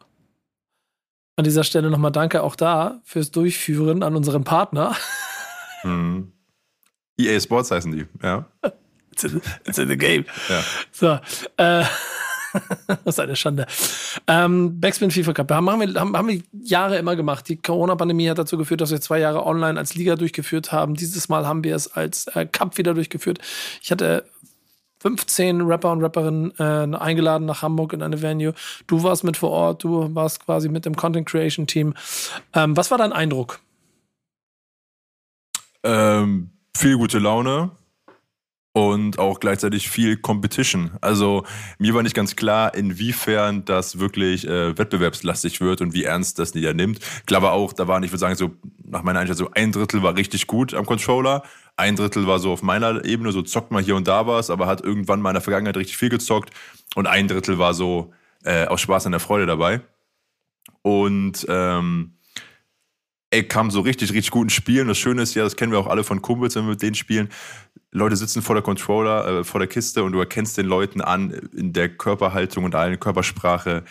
[1.37, 4.95] An dieser Stelle nochmal danke auch da fürs Durchführen an unseren Partner.
[5.83, 6.33] Hm.
[7.29, 8.47] EA Sports heißen die, ja.
[9.13, 10.25] It's in, it's in the game.
[10.49, 10.63] Ja.
[10.93, 11.19] So,
[11.57, 11.85] äh,
[12.87, 13.67] das ist eine Schande.
[14.27, 17.49] Ähm, Backspin FIFA Cup haben, haben, wir, haben, haben wir Jahre immer gemacht.
[17.49, 20.95] Die Corona-Pandemie hat dazu geführt, dass wir zwei Jahre online als Liga durchgeführt haben.
[20.95, 23.41] Dieses Mal haben wir es als äh, Cup wieder durchgeführt.
[23.83, 24.25] Ich hatte
[25.01, 28.55] 15 Rapper und Rapperinnen äh, eingeladen nach Hamburg in eine Venue.
[28.87, 31.95] Du warst mit vor Ort, du warst quasi mit dem Content Creation Team.
[32.53, 33.61] Ähm, was war dein Eindruck?
[35.83, 37.71] Ähm, viel gute Laune
[38.73, 40.93] und auch gleichzeitig viel Competition.
[41.01, 41.45] Also
[41.79, 46.55] mir war nicht ganz klar, inwiefern das wirklich äh, wettbewerbslastig wird und wie ernst das
[46.55, 46.99] Liga nimmt.
[46.99, 48.53] Ich glaube auch, da waren, ich würde sagen, so
[48.85, 51.43] nach meiner Einschätzung, ein Drittel war richtig gut am Controller,
[51.77, 54.67] ein Drittel war so auf meiner Ebene, so zockt mal hier und da was, aber
[54.67, 56.51] hat irgendwann mal in der Vergangenheit richtig viel gezockt
[56.95, 58.13] und ein Drittel war so
[58.45, 59.81] äh, aus Spaß an der Freude dabei.
[60.83, 62.15] Und ähm,
[63.31, 64.89] ey, kam so richtig, richtig guten Spielen.
[64.89, 66.95] Das Schöne ist ja, das kennen wir auch alle von Kumpels, wenn wir mit denen
[66.95, 67.29] spielen.
[67.93, 71.31] Leute sitzen vor der Controller, äh, vor der Kiste und du erkennst den Leuten an
[71.55, 73.85] in der Körperhaltung und allen Körpersprache,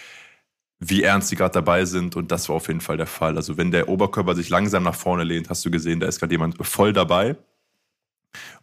[0.79, 2.15] wie ernst sie gerade dabei sind.
[2.15, 3.35] Und das war auf jeden Fall der Fall.
[3.37, 6.33] Also wenn der Oberkörper sich langsam nach vorne lehnt, hast du gesehen, da ist gerade
[6.33, 7.35] jemand voll dabei.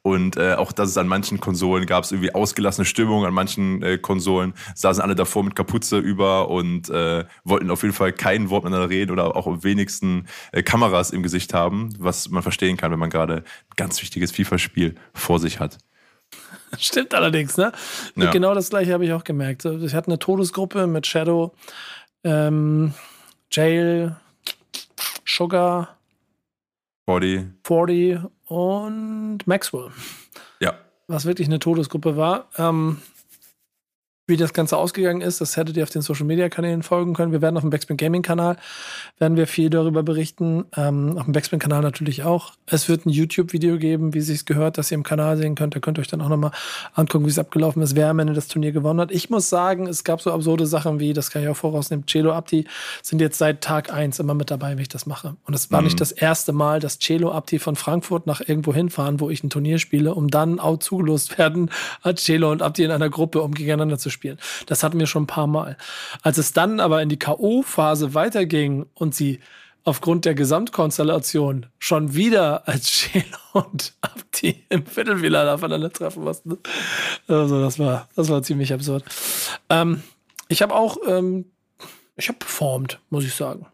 [0.03, 3.83] Und äh, auch dass es an manchen Konsolen gab es irgendwie ausgelassene Stimmung, an manchen
[3.83, 8.51] äh, Konsolen saßen alle davor mit Kapuze über und äh, wollten auf jeden Fall kein
[8.51, 12.77] Wort miteinander reden oder auch am wenigsten äh, Kameras im Gesicht haben, was man verstehen
[12.77, 15.79] kann, wenn man gerade ein ganz wichtiges FIFA-Spiel vor sich hat.
[16.79, 17.73] Stimmt allerdings, ne?
[18.17, 18.31] Ja.
[18.31, 19.65] Genau das gleiche habe ich auch gemerkt.
[19.65, 21.55] Ich hatte eine Todesgruppe mit Shadow,
[22.25, 22.95] ähm,
[23.51, 24.17] Jail,
[25.25, 25.97] Sugar,
[27.07, 27.47] Body.
[27.65, 29.91] 40 und Maxwell.
[30.61, 30.75] Ja.
[31.09, 32.49] Was wirklich eine Todesgruppe war.
[32.57, 33.01] Ähm,
[34.29, 37.31] wie das Ganze ausgegangen ist, das hättet ihr auf den Social Media Kanälen folgen können.
[37.31, 38.57] Wir werden auf dem Backspin Gaming Kanal
[39.19, 40.65] werden wir viel darüber berichten.
[40.77, 42.53] Ähm, auf dem Backspin Kanal natürlich auch.
[42.67, 45.77] Es wird ein YouTube Video geben, wie sich's gehört, dass ihr im Kanal sehen könnt.
[45.77, 46.51] Da könnt ihr euch dann auch nochmal
[46.95, 49.13] angucken, wie es abgelaufen ist, wer am Ende das Turnier gewonnen hat.
[49.13, 52.33] Ich muss sagen, es gab so absurde Sachen wie, das kann ich auch vorausnehmen, Celo
[52.33, 52.67] Abdi
[53.03, 55.37] sind jetzt seit Tag eins immer mit dabei, wenn ich das mache.
[55.45, 55.87] Und es war Mhm.
[55.87, 59.51] nicht das erste Mal, dass Celo Abdi von Frankfurt nach irgendwo hinfahren, wo ich ein
[59.51, 61.71] Turnier spiele, um dann auch zugelost werden,
[62.03, 64.16] als Celo und Abdi in einer Gruppe, um gegeneinander zu spielen.
[64.67, 65.77] Das hatten wir schon ein paar Mal.
[66.23, 69.41] Als es dann aber in die K.O.-Phase weiterging und sie
[69.87, 76.59] aufgrund der Gesamtkonstellation schon wieder als Celo und Abdi im Viertelfinale aufeinander treffen mussten.
[77.29, 79.05] Also das war, das war ziemlich absurd.
[79.71, 80.03] Ähm,
[80.49, 81.47] ich habe auch, ähm,
[82.17, 83.67] ich habe performt, muss ich sagen.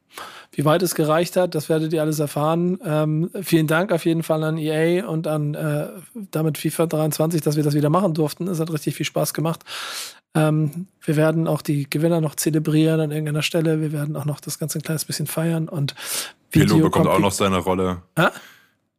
[0.55, 2.79] Wie weit es gereicht hat, das werdet ihr alles erfahren.
[2.85, 7.57] Ähm, vielen Dank auf jeden Fall an EA und an äh, damit FIFA 23, dass
[7.57, 8.49] wir das wieder machen durften.
[8.49, 9.65] Es hat richtig viel Spaß gemacht.
[10.35, 13.81] Ähm, wir werden auch die Gewinner noch zelebrieren an irgendeiner Stelle.
[13.81, 15.95] Wir werden auch noch das Ganze ein kleines bisschen feiern und
[16.51, 18.03] Pillow bekommt kommt- auch noch seine Rolle.
[18.19, 18.29] Hä?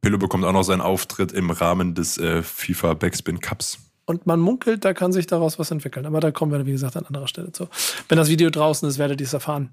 [0.01, 3.79] Pillow bekommt auch noch seinen Auftritt im Rahmen des äh, FIFA Backspin Cups.
[4.05, 6.05] Und man munkelt, da kann sich daraus was entwickeln.
[6.05, 7.69] Aber da kommen wir, wie gesagt, an anderer Stelle zu.
[8.09, 9.69] Wenn das Video draußen ist, werdet ihr es erfahren.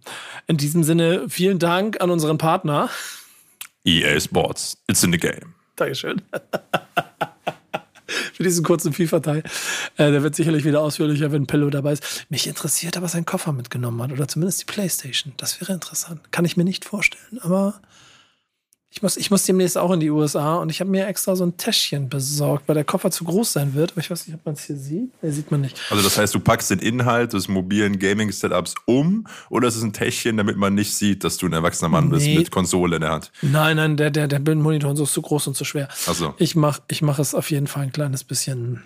[0.46, 2.88] In diesem Sinne, vielen Dank an unseren Partner.
[3.84, 4.76] EA Sports.
[4.86, 5.54] It's in the game.
[5.74, 6.22] Dankeschön.
[8.34, 9.42] Für diesen kurzen FIFA-Teil.
[9.96, 12.26] Äh, der wird sicherlich wieder ausführlicher, wenn Pillow dabei ist.
[12.28, 15.32] Mich interessiert, ob er seinen Koffer mitgenommen hat oder zumindest die Playstation.
[15.36, 16.32] Das wäre interessant.
[16.32, 17.38] Kann ich mir nicht vorstellen.
[17.40, 17.80] Aber
[18.92, 21.44] ich muss, ich muss demnächst auch in die USA und ich habe mir extra so
[21.44, 23.92] ein Täschchen besorgt, weil der Koffer zu groß sein wird.
[23.92, 25.10] Aber ich weiß nicht, ob man es hier sieht.
[25.22, 25.80] Nee, sieht man nicht.
[25.90, 29.92] Also das heißt, du packst den Inhalt des mobilen Gaming-Setups um oder ist es ein
[29.92, 32.38] Täschchen, damit man nicht sieht, dass du ein erwachsener Mann bist Nee.
[32.38, 33.30] mit Konsole in der Hand?
[33.42, 35.88] Nein, nein, der, der, der Bildmonitor und so ist zu groß und zu schwer.
[36.08, 36.34] Ach so.
[36.38, 38.82] Ich mache ich mach es auf jeden Fall ein kleines bisschen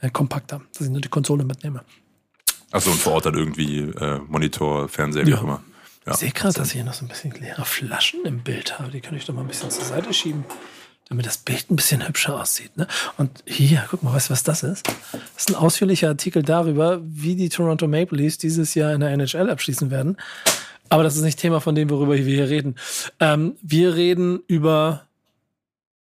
[0.00, 1.84] äh, kompakter, dass ich nur die Konsole mitnehme.
[2.70, 5.38] Achso, und vor Ort dann irgendwie äh, Monitor, Fernseher, wie Ja.
[5.38, 5.62] auch immer.
[6.08, 6.14] Ja.
[6.14, 8.90] Ich sehe gerade, dass ich hier noch so ein bisschen leere Flaschen im Bild habe.
[8.90, 10.46] Die kann ich doch mal ein bisschen zur Seite schieben,
[11.10, 12.74] damit das Bild ein bisschen hübscher aussieht.
[12.78, 12.86] Ne?
[13.18, 14.88] Und hier, guck mal, weißt du, was das ist?
[15.12, 19.10] Das ist ein ausführlicher Artikel darüber, wie die Toronto Maple Leafs dieses Jahr in der
[19.10, 20.16] NHL abschließen werden.
[20.88, 22.76] Aber das ist nicht Thema von dem, worüber wir hier reden.
[23.20, 25.04] Ähm, wir reden über,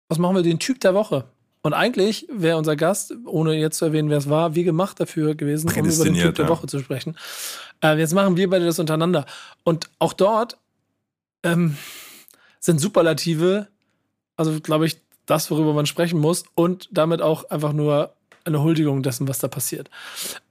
[0.08, 1.24] was machen wir, den Typ der Woche.
[1.66, 5.34] Und eigentlich wäre unser Gast, ohne jetzt zu erwähnen, wer es war, wie gemacht dafür
[5.34, 6.48] gewesen, um über den Typ der ja.
[6.48, 7.18] Woche zu sprechen.
[7.82, 9.26] Äh, jetzt machen wir beide das untereinander.
[9.64, 10.58] Und auch dort
[11.42, 11.76] ähm,
[12.60, 13.66] sind Superlative,
[14.36, 18.12] also glaube ich, das, worüber man sprechen muss und damit auch einfach nur
[18.44, 19.90] eine Huldigung dessen, was da passiert.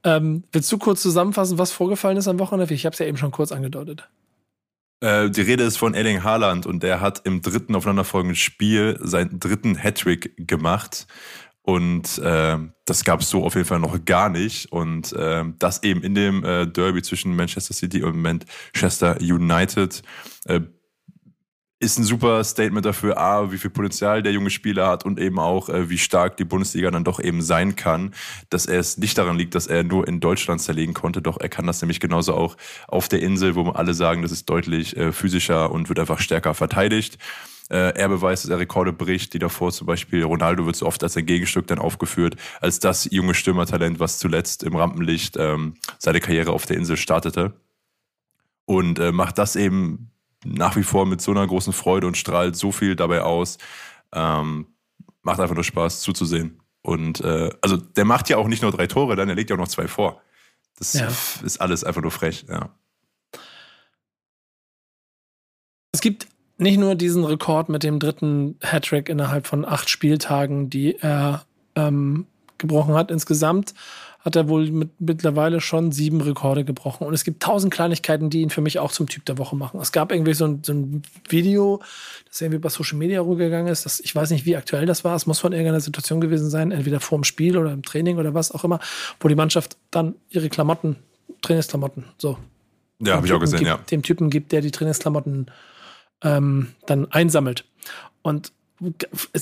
[0.04, 2.74] Ähm, willst du kurz zusammenfassen, was vorgefallen ist am Wochenende?
[2.74, 4.06] Ich habe es ja eben schon kurz angedeutet.
[5.00, 9.38] Äh, die Rede ist von Erling Haaland und der hat im dritten aufeinanderfolgenden Spiel seinen
[9.38, 11.06] dritten Hattrick gemacht.
[11.62, 14.70] Und äh, das gab es so auf jeden Fall noch gar nicht.
[14.70, 20.02] Und äh, das eben in dem äh, Derby zwischen Manchester City und Manchester United.
[21.78, 25.38] Ist ein super Statement dafür, A, wie viel Potenzial der junge Spieler hat und eben
[25.38, 28.14] auch, äh, wie stark die Bundesliga dann doch eben sein kann,
[28.48, 31.50] dass er es nicht daran liegt, dass er nur in Deutschland zerlegen konnte, doch er
[31.50, 32.56] kann das nämlich genauso auch
[32.88, 36.54] auf der Insel, wo alle sagen, das ist deutlich äh, physischer und wird einfach stärker
[36.54, 37.18] verteidigt.
[37.68, 41.02] Äh, er beweist, dass er Rekorde bricht, die davor zum Beispiel Ronaldo wird so oft
[41.02, 46.20] als ein Gegenstück dann aufgeführt, als das junge Stürmertalent, was zuletzt im Rampenlicht ähm, seine
[46.20, 47.52] Karriere auf der Insel startete.
[48.64, 50.10] Und äh, macht das eben
[50.46, 53.58] nach wie vor mit so einer großen Freude und strahlt so viel dabei aus.
[54.12, 54.66] Ähm,
[55.22, 56.60] macht einfach nur Spaß zuzusehen.
[56.82, 59.56] Und äh, also der macht ja auch nicht nur drei Tore, dann er legt ja
[59.56, 60.22] auch noch zwei vor.
[60.78, 61.08] Das ja.
[61.44, 62.70] ist alles einfach nur frech, ja.
[65.92, 66.28] Es gibt
[66.58, 72.26] nicht nur diesen Rekord mit dem dritten Hattrick innerhalb von acht Spieltagen, die er ähm,
[72.58, 73.74] gebrochen hat insgesamt,
[74.26, 77.06] hat er wohl mit, mittlerweile schon sieben Rekorde gebrochen.
[77.06, 79.80] Und es gibt tausend Kleinigkeiten, die ihn für mich auch zum Typ der Woche machen.
[79.80, 81.80] Es gab irgendwie so ein, so ein Video,
[82.28, 83.86] das irgendwie bei Social Media rübergegangen ist.
[83.86, 85.14] Das, ich weiß nicht, wie aktuell das war.
[85.14, 88.34] Es muss von irgendeiner Situation gewesen sein, entweder vor dem Spiel oder im Training oder
[88.34, 88.80] was auch immer,
[89.20, 90.96] wo die Mannschaft dann ihre Klamotten,
[91.42, 92.36] Trainingsklamotten, so.
[92.98, 93.76] Ja, habe ich auch gesehen, gibt, ja.
[93.76, 95.52] Dem Typen gibt, der die Trainingsklamotten
[96.24, 97.64] ähm, dann einsammelt.
[98.22, 98.50] Und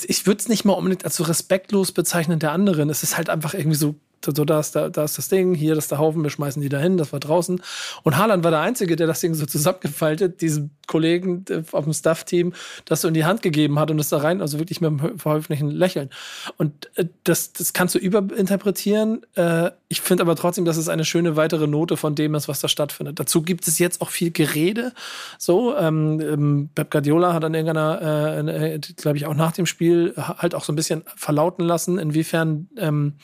[0.07, 2.91] ich würde es nicht mal unbedingt als so respektlos bezeichnen der anderen.
[2.91, 3.95] Es ist halt einfach irgendwie so
[4.35, 6.69] so, da ist, da, da ist das Ding, hier ist der Haufen, wir schmeißen die
[6.69, 7.61] da hin, das war draußen.
[8.03, 11.93] Und Haaland war der Einzige, der das Ding so zusammengefaltet, diesem Kollegen äh, auf dem
[11.93, 12.53] Staff-Team,
[12.85, 15.19] das so in die Hand gegeben hat und das da rein, also wirklich mit einem
[15.19, 16.11] verhäuflichen Lächeln.
[16.57, 19.23] Und äh, das, das kannst du überinterpretieren.
[19.35, 22.61] Äh, ich finde aber trotzdem, dass es eine schöne weitere Note von dem ist, was
[22.61, 23.21] da stattfindet.
[23.21, 24.93] Dazu gibt es jetzt auch viel Gerede.
[25.39, 30.15] So, ähm, ähm Pep Guardiola hat an irgendeiner, äh, glaube ich, auch nach dem Spiel
[30.17, 33.15] halt auch so ein bisschen verlauten lassen, inwiefern ähm,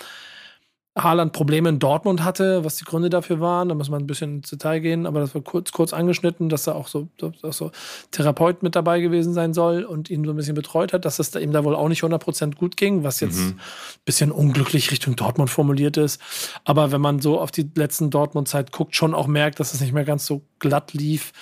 [1.02, 3.68] Haaland Probleme in Dortmund hatte, was die Gründe dafür waren.
[3.68, 6.64] Da muss man ein bisschen ins Detail gehen, aber das war kurz, kurz angeschnitten, dass
[6.64, 7.70] da auch so, dass so
[8.10, 11.30] Therapeut mit dabei gewesen sein soll und ihn so ein bisschen betreut hat, dass es
[11.30, 13.48] da ihm da wohl auch nicht 100% gut ging, was jetzt mhm.
[13.48, 13.60] ein
[14.04, 16.20] bisschen unglücklich Richtung Dortmund formuliert ist.
[16.64, 19.92] Aber wenn man so auf die letzten Dortmund-Zeit guckt, schon auch merkt, dass es nicht
[19.92, 21.32] mehr ganz so glatt lief,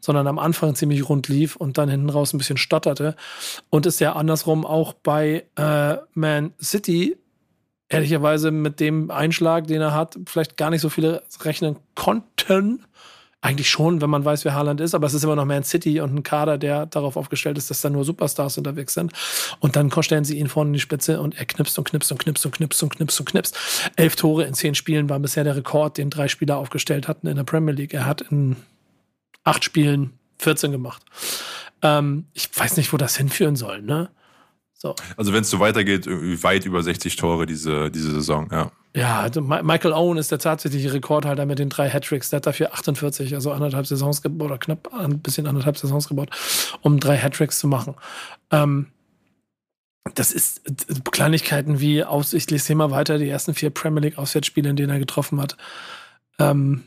[0.00, 3.16] sondern am Anfang ziemlich rund lief und dann hinten raus ein bisschen stotterte.
[3.70, 7.16] Und es ja andersrum auch bei äh, Man City
[7.88, 12.84] ehrlicherweise mit dem Einschlag, den er hat, vielleicht gar nicht so viele rechnen konnten.
[13.40, 16.00] Eigentlich schon, wenn man weiß, wer Haaland ist, aber es ist immer noch Man City
[16.00, 19.12] und ein Kader, der darauf aufgestellt ist, dass da nur Superstars unterwegs sind.
[19.60, 22.18] Und dann stellen sie ihn vorne in die Spitze und er knipst und knipst und
[22.18, 23.56] knipst und knipst und knipst und knipst.
[23.94, 27.36] Elf Tore in zehn Spielen war bisher der Rekord, den drei Spieler aufgestellt hatten in
[27.36, 27.94] der Premier League.
[27.94, 28.56] Er hat in
[29.44, 31.02] acht Spielen 14 gemacht.
[31.82, 34.10] Ähm, ich weiß nicht, wo das hinführen soll, ne?
[34.78, 34.94] So.
[35.16, 38.70] Also wenn es so weitergeht, weit über 60 Tore diese, diese Saison, ja.
[38.96, 42.30] Ja, also Michael Owen ist der tatsächliche Rekordhalter mit den drei Hattricks.
[42.30, 46.30] Der hat dafür 48, also anderthalb Saisons gebaut, oder knapp ein bisschen anderthalb Saisons gebaut,
[46.80, 47.94] um drei Hattricks zu machen.
[48.50, 48.86] Ähm,
[50.14, 50.62] das ist
[51.10, 54.76] Kleinigkeiten wie aus, ich lese hier mal weiter, die ersten vier Premier League Auswärtsspiele, in
[54.76, 55.56] denen er getroffen hat.
[56.38, 56.84] Ähm,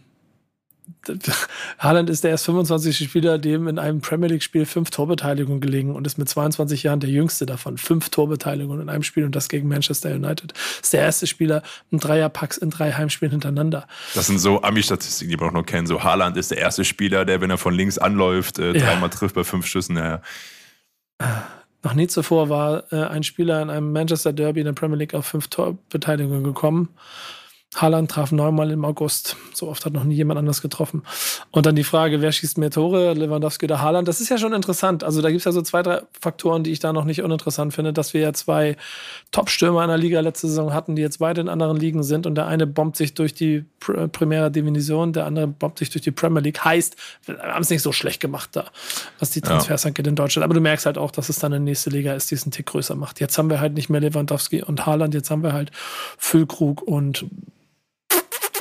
[1.80, 2.98] Haaland ist der erst 25.
[2.98, 7.10] Spieler, dem in einem Premier League-Spiel fünf Torbeteiligungen gelegen und ist mit 22 Jahren der
[7.10, 7.78] jüngste davon.
[7.78, 10.54] Fünf Torbeteiligungen in einem Spiel und das gegen Manchester United.
[10.82, 13.88] Ist der erste Spieler in Dreierpacks in drei Heimspielen hintereinander.
[14.14, 15.88] Das sind so Ami-Statistiken, die man auch noch kennt.
[15.88, 19.16] So Haaland ist der erste Spieler, der, wenn er von links anläuft, äh, dreimal ja.
[19.16, 19.98] trifft bei fünf Schüssen.
[19.98, 20.22] Ja.
[21.84, 25.14] Noch nie zuvor war äh, ein Spieler in einem Manchester Derby in der Premier League
[25.16, 26.90] auf fünf Torbeteiligungen gekommen.
[27.74, 29.38] Haaland traf neunmal im August.
[29.54, 31.04] So oft hat noch nie jemand anders getroffen.
[31.52, 34.10] Und dann die Frage, wer schießt mehr Tore, Lewandowski oder Haaland?
[34.10, 35.06] Das ist ja schon interessant.
[35.06, 37.74] Also da gibt es ja so zwei, drei Faktoren, die ich da noch nicht uninteressant
[37.74, 38.76] finde, dass wir ja zwei
[39.32, 42.36] Top-Stürmer in der Liga letzte Saison hatten, die jetzt beide in anderen Ligen sind und
[42.36, 46.12] der eine bombt sich durch die Pr Primera Division, der andere bombt sich durch die
[46.12, 46.66] Premier League.
[46.66, 48.66] Heißt, wir haben es nicht so schlecht gemacht da,
[49.20, 49.88] was die Transfers ja.
[49.88, 50.44] angeht in Deutschland.
[50.44, 52.52] Aber du merkst halt auch, dass es dann eine nächste Liga ist, die es einen
[52.52, 53.22] Tick größer macht.
[53.22, 55.72] Jetzt haben wir halt nicht mehr Lewandowski und Haaland, jetzt haben wir halt
[56.18, 57.26] Füllkrug und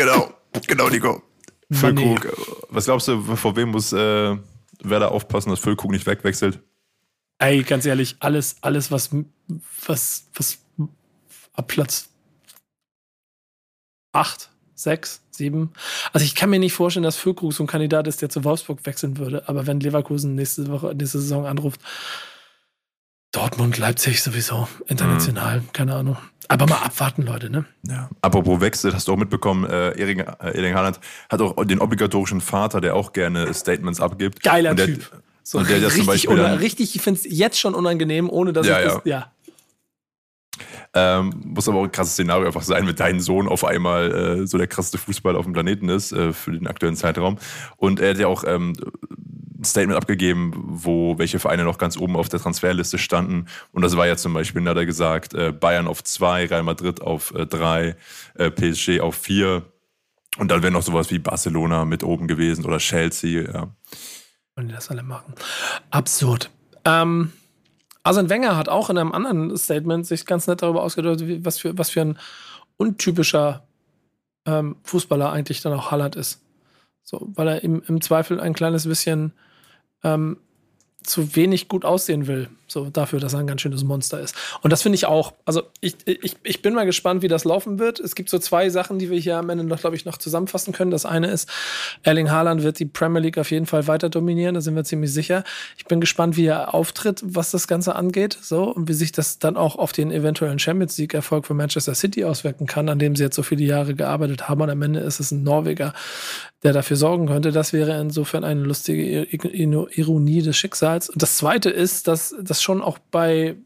[0.00, 0.32] Genau,
[0.66, 1.22] genau, Nico.
[1.70, 2.26] Füllkrug.
[2.70, 4.34] Was glaubst du, vor wem muss äh,
[4.82, 6.58] Werder aufpassen, dass Füllkrug nicht wegwechselt?
[7.38, 9.10] Ey, ganz ehrlich, alles, alles, was,
[9.86, 10.58] was, was
[11.52, 12.08] ab Platz
[14.12, 15.70] 8, 6, 7.
[16.14, 18.86] Also ich kann mir nicht vorstellen, dass Füllkrug so ein Kandidat ist, der zu Wolfsburg
[18.86, 19.46] wechseln würde.
[19.50, 21.82] Aber wenn Leverkusen nächste Woche, nächste Saison anruft,
[23.32, 25.72] Dortmund, Leipzig sowieso, international, mhm.
[25.72, 26.16] keine Ahnung.
[26.48, 27.64] Aber mal abwarten, Leute, ne?
[27.86, 28.10] Ja.
[28.22, 32.40] Apropos Wechsel, hast du auch mitbekommen, äh, Erling, äh, Erling Haaland hat auch den obligatorischen
[32.40, 34.42] Vater, der auch gerne Statements abgibt.
[34.42, 35.22] Geiler der, Typ.
[35.44, 38.52] So und der richtig, zum Beispiel dann, richtig, ich finde es jetzt schon unangenehm, ohne
[38.52, 39.18] dass ja, ich das, ja.
[39.18, 39.32] ja.
[40.92, 44.46] Ähm, muss aber auch ein krasses Szenario einfach sein, wenn dein Sohn auf einmal äh,
[44.48, 47.38] so der krasseste Fußballer auf dem Planeten ist äh, für den aktuellen Zeitraum.
[47.76, 48.72] Und er hat ja auch ähm,
[49.64, 53.46] Statement abgegeben, wo welche Vereine noch ganz oben auf der Transferliste standen.
[53.72, 56.62] Und das war ja zum Beispiel, da hat er gesagt, äh, Bayern auf zwei, Real
[56.62, 57.96] Madrid auf äh, drei,
[58.34, 59.64] äh, PSG auf vier.
[60.38, 63.68] Und dann wäre noch sowas wie Barcelona mit oben gewesen oder Chelsea, ja.
[64.54, 65.34] Wollen die das alle machen?
[65.90, 66.50] Absurd.
[66.84, 67.32] Ähm,
[68.02, 71.76] Arsene Wenger hat auch in einem anderen Statement sich ganz nett darüber ausgedrückt, was für,
[71.76, 72.18] was für ein
[72.76, 73.66] untypischer
[74.46, 76.40] ähm, Fußballer eigentlich dann auch Haaland ist.
[77.02, 79.32] So, weil er im, im Zweifel ein kleines bisschen
[80.04, 80.38] ähm,
[81.02, 82.48] zu wenig gut aussehen will.
[82.70, 84.34] So dafür, dass er ein ganz schönes Monster ist.
[84.62, 85.34] Und das finde ich auch.
[85.44, 88.00] Also ich, ich, ich bin mal gespannt, wie das laufen wird.
[88.00, 90.72] Es gibt so zwei Sachen, die wir hier am Ende noch, glaube ich, noch zusammenfassen
[90.72, 90.90] können.
[90.90, 91.48] Das eine ist,
[92.02, 95.12] Erling Haaland wird die Premier League auf jeden Fall weiter dominieren, da sind wir ziemlich
[95.12, 95.44] sicher.
[95.76, 99.38] Ich bin gespannt, wie er auftritt, was das Ganze angeht, so und wie sich das
[99.38, 103.24] dann auch auf den eventuellen Champions League-Erfolg für Manchester City auswirken kann, an dem sie
[103.24, 104.60] jetzt so viele Jahre gearbeitet haben.
[104.60, 105.92] Und am Ende ist es ein Norweger,
[106.62, 107.52] der dafür sorgen könnte.
[107.52, 111.08] Das wäre insofern eine lustige Ironie des Schicksals.
[111.08, 113.56] Und das zweite ist, dass das schon auch bei,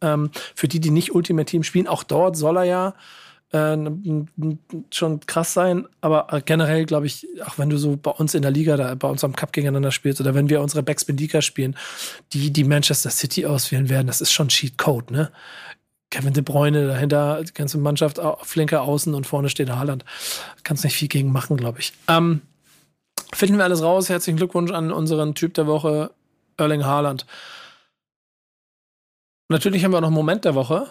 [0.00, 2.94] ähm, für die, die nicht Ultimate Team spielen, auch dort soll er ja
[3.52, 3.76] äh,
[4.90, 8.50] schon krass sein, aber generell glaube ich, auch wenn du so bei uns in der
[8.50, 11.76] Liga, da bei uns am Cup gegeneinander spielst oder wenn wir unsere Backspin-Liga spielen,
[12.32, 15.30] die die Manchester City auswählen werden, das ist schon Cheat Code, ne?
[16.10, 20.04] Kevin De Bruyne dahinter, die ganze Mannschaft, flinker außen und vorne steht Haaland.
[20.62, 21.92] Kannst nicht viel gegen machen, glaube ich.
[22.06, 22.42] Ähm,
[23.32, 24.08] finden wir alles raus.
[24.08, 26.12] Herzlichen Glückwunsch an unseren Typ der Woche,
[26.56, 27.26] Erling Haaland.
[29.54, 30.90] Natürlich haben wir auch noch einen Moment der Woche,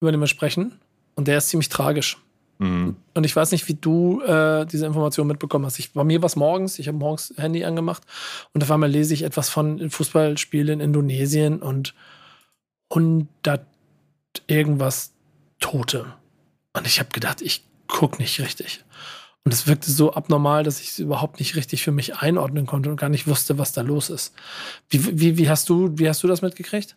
[0.00, 0.78] über den wir sprechen.
[1.16, 2.18] Und der ist ziemlich tragisch.
[2.60, 2.94] Mhm.
[3.14, 5.80] Und ich weiß nicht, wie du äh, diese Information mitbekommen hast.
[5.80, 8.04] Ich, bei mir war es morgens, ich habe morgens Handy angemacht
[8.52, 11.96] und auf einmal lese ich etwas von Fußballspielen in Indonesien und
[12.90, 13.66] 100
[14.46, 15.12] irgendwas
[15.58, 16.14] Tote.
[16.74, 18.84] Und ich habe gedacht, ich gucke nicht richtig.
[19.42, 22.88] Und es wirkte so abnormal, dass ich es überhaupt nicht richtig für mich einordnen konnte
[22.88, 24.32] und gar nicht wusste, was da los ist.
[24.90, 26.94] Wie, wie, wie, hast, du, wie hast du das mitgekriegt?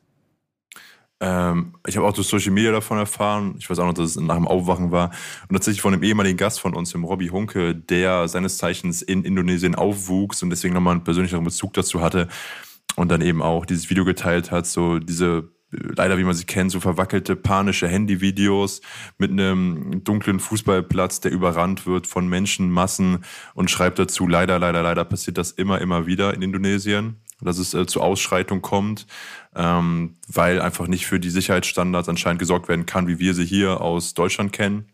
[1.20, 3.55] Ähm, ich habe auch durch Social Media davon erfahren.
[3.57, 5.11] Ich weiß auch noch, dass es nach dem Aufwachen war.
[5.47, 9.24] Und tatsächlich von einem ehemaligen Gast von uns, dem Robbie Hunke, der seines Zeichens in
[9.24, 12.28] Indonesien aufwuchs und deswegen nochmal einen persönlicheren Bezug dazu hatte
[12.95, 16.72] und dann eben auch dieses Video geteilt hat, so diese leider, wie man sie kennt,
[16.72, 18.82] so verwackelte, panische Handyvideos
[19.18, 25.05] mit einem dunklen Fußballplatz, der überrannt wird von Menschenmassen und schreibt dazu, leider, leider, leider
[25.05, 29.06] passiert das immer, immer wieder in Indonesien dass es äh, zu Ausschreitung kommt,
[29.56, 33.82] ähm, weil einfach nicht für die Sicherheitsstandards anscheinend gesorgt werden kann, wie wir sie hier
[33.82, 34.90] aus Deutschland kennen.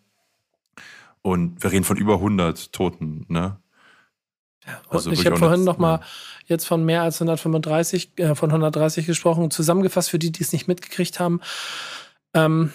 [1.21, 3.57] Und wir reden von über 100 Toten, ne?
[4.89, 6.01] Also ich habe vorhin noch mal
[6.45, 9.49] jetzt von mehr als 135, äh, von 130 gesprochen.
[9.49, 11.41] Zusammengefasst für die, die es nicht mitgekriegt haben.
[12.33, 12.71] Ähm,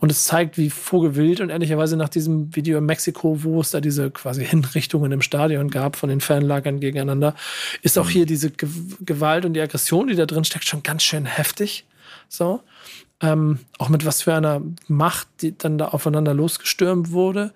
[0.00, 3.80] Und es zeigt, wie vogelwild und ehrlicherweise nach diesem Video in Mexiko, wo es da
[3.80, 7.34] diese quasi Hinrichtungen im Stadion gab von den Fanlagern gegeneinander,
[7.82, 8.10] ist auch mhm.
[8.10, 11.84] hier diese Gewalt und die Aggression, die da drin steckt, schon ganz schön heftig.
[12.28, 12.60] So.
[13.20, 17.52] Ähm, auch mit was für einer Macht, die dann da aufeinander losgestürmt wurde.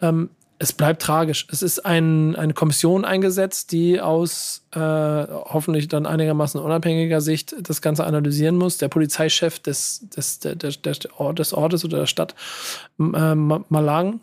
[0.00, 0.28] Ähm,
[0.62, 1.48] es bleibt tragisch.
[1.50, 7.82] Es ist ein, eine Kommission eingesetzt, die aus äh, hoffentlich dann einigermaßen unabhängiger Sicht das
[7.82, 8.78] Ganze analysieren muss.
[8.78, 12.36] Der Polizeichef des, des, der, der, des Ortes oder der Stadt
[13.00, 14.20] äh, Malang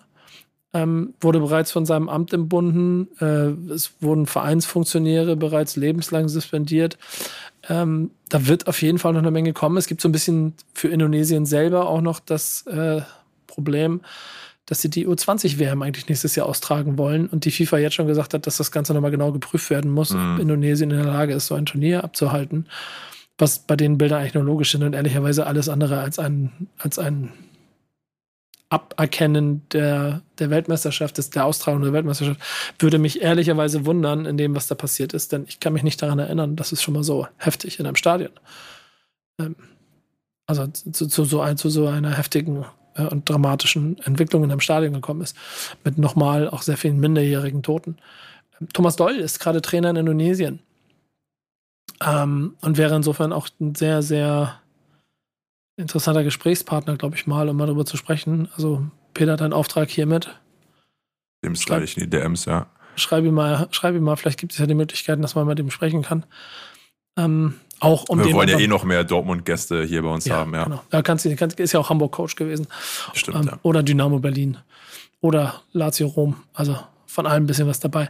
[0.73, 3.09] ähm, wurde bereits von seinem Amt entbunden.
[3.19, 6.97] Äh, es wurden Vereinsfunktionäre bereits lebenslang suspendiert.
[7.67, 9.75] Ähm, da wird auf jeden Fall noch eine Menge kommen.
[9.75, 13.01] Es gibt so ein bisschen für Indonesien selber auch noch das äh,
[13.45, 13.99] Problem,
[14.69, 18.35] dass sie die U20-WM eigentlich nächstes Jahr austragen wollen und die FIFA jetzt schon gesagt
[18.35, 20.35] hat, dass das Ganze nochmal genau geprüft werden muss, mhm.
[20.35, 22.67] ob Indonesien in der Lage ist, so ein Turnier abzuhalten,
[23.39, 26.99] was bei den Bildern eigentlich nur logisch sind und ehrlicherweise alles andere als ein, als
[26.99, 27.33] ein
[28.69, 32.39] Aberkennen der, der Weltmeisterschaft, des, der Austragung der Weltmeisterschaft,
[32.77, 35.99] würde mich ehrlicherweise wundern in dem, was da passiert ist, denn ich kann mich nicht
[35.99, 38.33] daran erinnern, dass es schon mal so heftig in einem Stadion.
[39.39, 39.55] Ähm,
[40.45, 42.65] also zu, zu, so ein, zu so einer heftigen
[42.95, 45.35] äh, und dramatischen Entwicklung in einem Stadion gekommen ist,
[45.83, 47.97] mit nochmal auch sehr vielen minderjährigen Toten.
[48.73, 50.59] Thomas Doll ist gerade Trainer in Indonesien
[52.05, 54.59] ähm, und wäre insofern auch ein sehr, sehr
[55.77, 58.49] interessanter Gesprächspartner, glaube ich mal, um mal darüber zu sprechen.
[58.55, 60.39] Also, Peter, dein Auftrag hiermit.
[61.43, 62.67] Dem slide ich in die DMs, ja.
[62.95, 65.57] Schreib ihm mal, schreib ihm mal, vielleicht gibt es ja die Möglichkeiten, dass man mit
[65.57, 66.25] ihm sprechen kann.
[67.19, 70.53] Ähm, auch um Wir wollen ja eh noch mehr Dortmund-Gäste hier bei uns ja, haben,
[70.53, 70.65] ja.
[70.65, 70.83] Genau.
[70.91, 72.67] Ja, kannst, kannst, ist ja auch Hamburg-Coach gewesen.
[73.13, 73.59] Stimmt, ähm, ja.
[73.61, 74.57] Oder Dynamo Berlin.
[75.21, 76.35] Oder Lazio Rom.
[76.53, 78.09] Also von allem ein bisschen was dabei.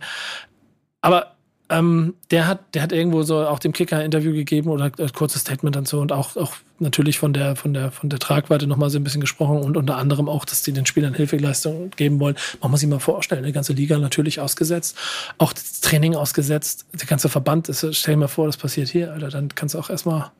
[1.02, 1.36] Aber
[1.70, 5.14] ähm, der hat, der hat irgendwo so auch dem Kicker ein Interview gegeben oder ein
[5.14, 8.90] kurzes Statement dazu und auch, auch natürlich von der, von der, von der Tragweite nochmal
[8.90, 12.36] so ein bisschen gesprochen und unter anderem auch, dass die den Spielern Hilfeleistung geben wollen.
[12.62, 14.98] Man muss sich mal vorstellen, die ganze Liga natürlich ausgesetzt,
[15.38, 19.14] auch das Training ausgesetzt, der ganze Verband ist, stell dir mal vor, das passiert hier,
[19.14, 20.32] Alter, dann kannst du auch erstmal,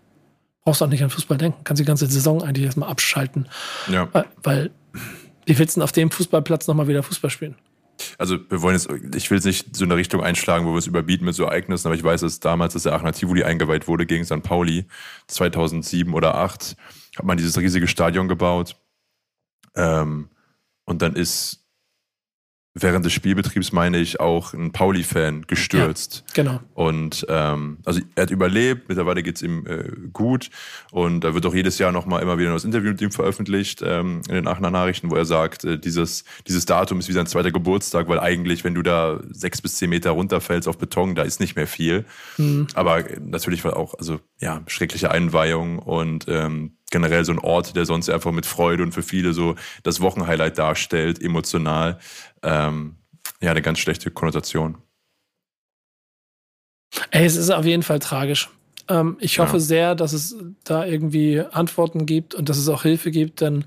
[0.64, 3.48] brauchst du auch nicht an Fußball denken, kannst die ganze Saison eigentlich erstmal abschalten.
[3.92, 4.08] Ja.
[4.12, 4.72] Weil, weil
[5.46, 7.56] wie willst du denn auf dem Fußballplatz nochmal wieder Fußball spielen?
[8.20, 10.88] Also wir wollen jetzt, ich will jetzt nicht so eine Richtung einschlagen, wo wir es
[10.88, 14.06] überbieten mit so Ereignissen, aber ich weiß, dass damals, dass der Aachener Tivoli eingeweiht wurde
[14.06, 14.44] gegen St.
[14.44, 14.86] Pauli,
[15.28, 16.76] 2007 oder 2008,
[17.18, 18.76] hat man dieses riesige Stadion gebaut.
[19.76, 20.30] Ähm,
[20.84, 21.59] und dann ist
[22.82, 26.24] während des Spielbetriebs, meine ich, auch ein Pauli-Fan gestürzt.
[26.30, 26.60] Ja, genau.
[26.74, 30.50] Und ähm, also er hat überlebt, mittlerweile geht's ihm äh, gut.
[30.92, 34.22] Und da wird auch jedes Jahr nochmal immer wieder ein Interview mit ihm veröffentlicht ähm,
[34.28, 37.52] in den Aachener Nachrichten, wo er sagt, äh, dieses, dieses Datum ist wie sein zweiter
[37.52, 41.40] Geburtstag, weil eigentlich, wenn du da sechs bis zehn Meter runterfällst auf Beton, da ist
[41.40, 42.06] nicht mehr viel.
[42.38, 42.68] Mhm.
[42.74, 47.86] Aber natürlich war auch, also ja, schreckliche Einweihung und ähm, generell so ein Ort, der
[47.86, 52.00] sonst einfach mit Freude und für viele so das Wochenhighlight darstellt, emotional.
[52.44, 52.96] Ähm,
[53.42, 54.78] ja, eine ganz schlechte Konnotation.
[57.12, 58.50] Ey, es ist auf jeden Fall tragisch.
[58.88, 59.60] Ähm, ich hoffe ja.
[59.60, 63.66] sehr, dass es da irgendwie Antworten gibt und dass es auch Hilfe gibt, denn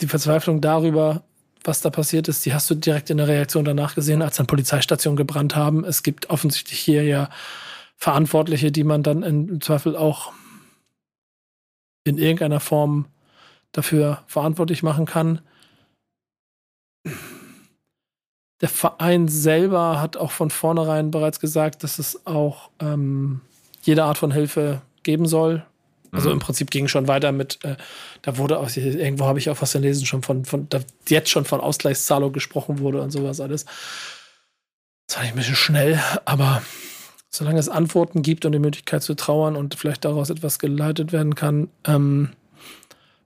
[0.00, 1.22] die Verzweiflung darüber,
[1.62, 4.46] was da passiert ist, die hast du direkt in der Reaktion danach gesehen, als dann
[4.46, 5.84] Polizeistationen gebrannt haben.
[5.84, 7.28] Es gibt offensichtlich hier ja
[7.96, 10.32] Verantwortliche, die man dann im Zweifel auch
[12.04, 13.06] in irgendeiner Form
[13.72, 15.40] dafür verantwortlich machen kann.
[18.60, 23.40] Der Verein selber hat auch von vornherein bereits gesagt, dass es auch ähm,
[23.82, 25.64] jede Art von Hilfe geben soll.
[26.12, 26.34] Also mhm.
[26.34, 27.76] im Prinzip ging schon weiter mit, äh,
[28.22, 31.44] da wurde auch, irgendwo habe ich auch was gelesen, schon von, von da jetzt schon
[31.44, 33.64] von Ausgleichszahlung gesprochen wurde und sowas alles.
[35.06, 36.62] Das war ein bisschen schnell, aber
[37.30, 41.34] solange es Antworten gibt und die Möglichkeit zu trauern und vielleicht daraus etwas geleitet werden
[41.34, 42.30] kann, ähm,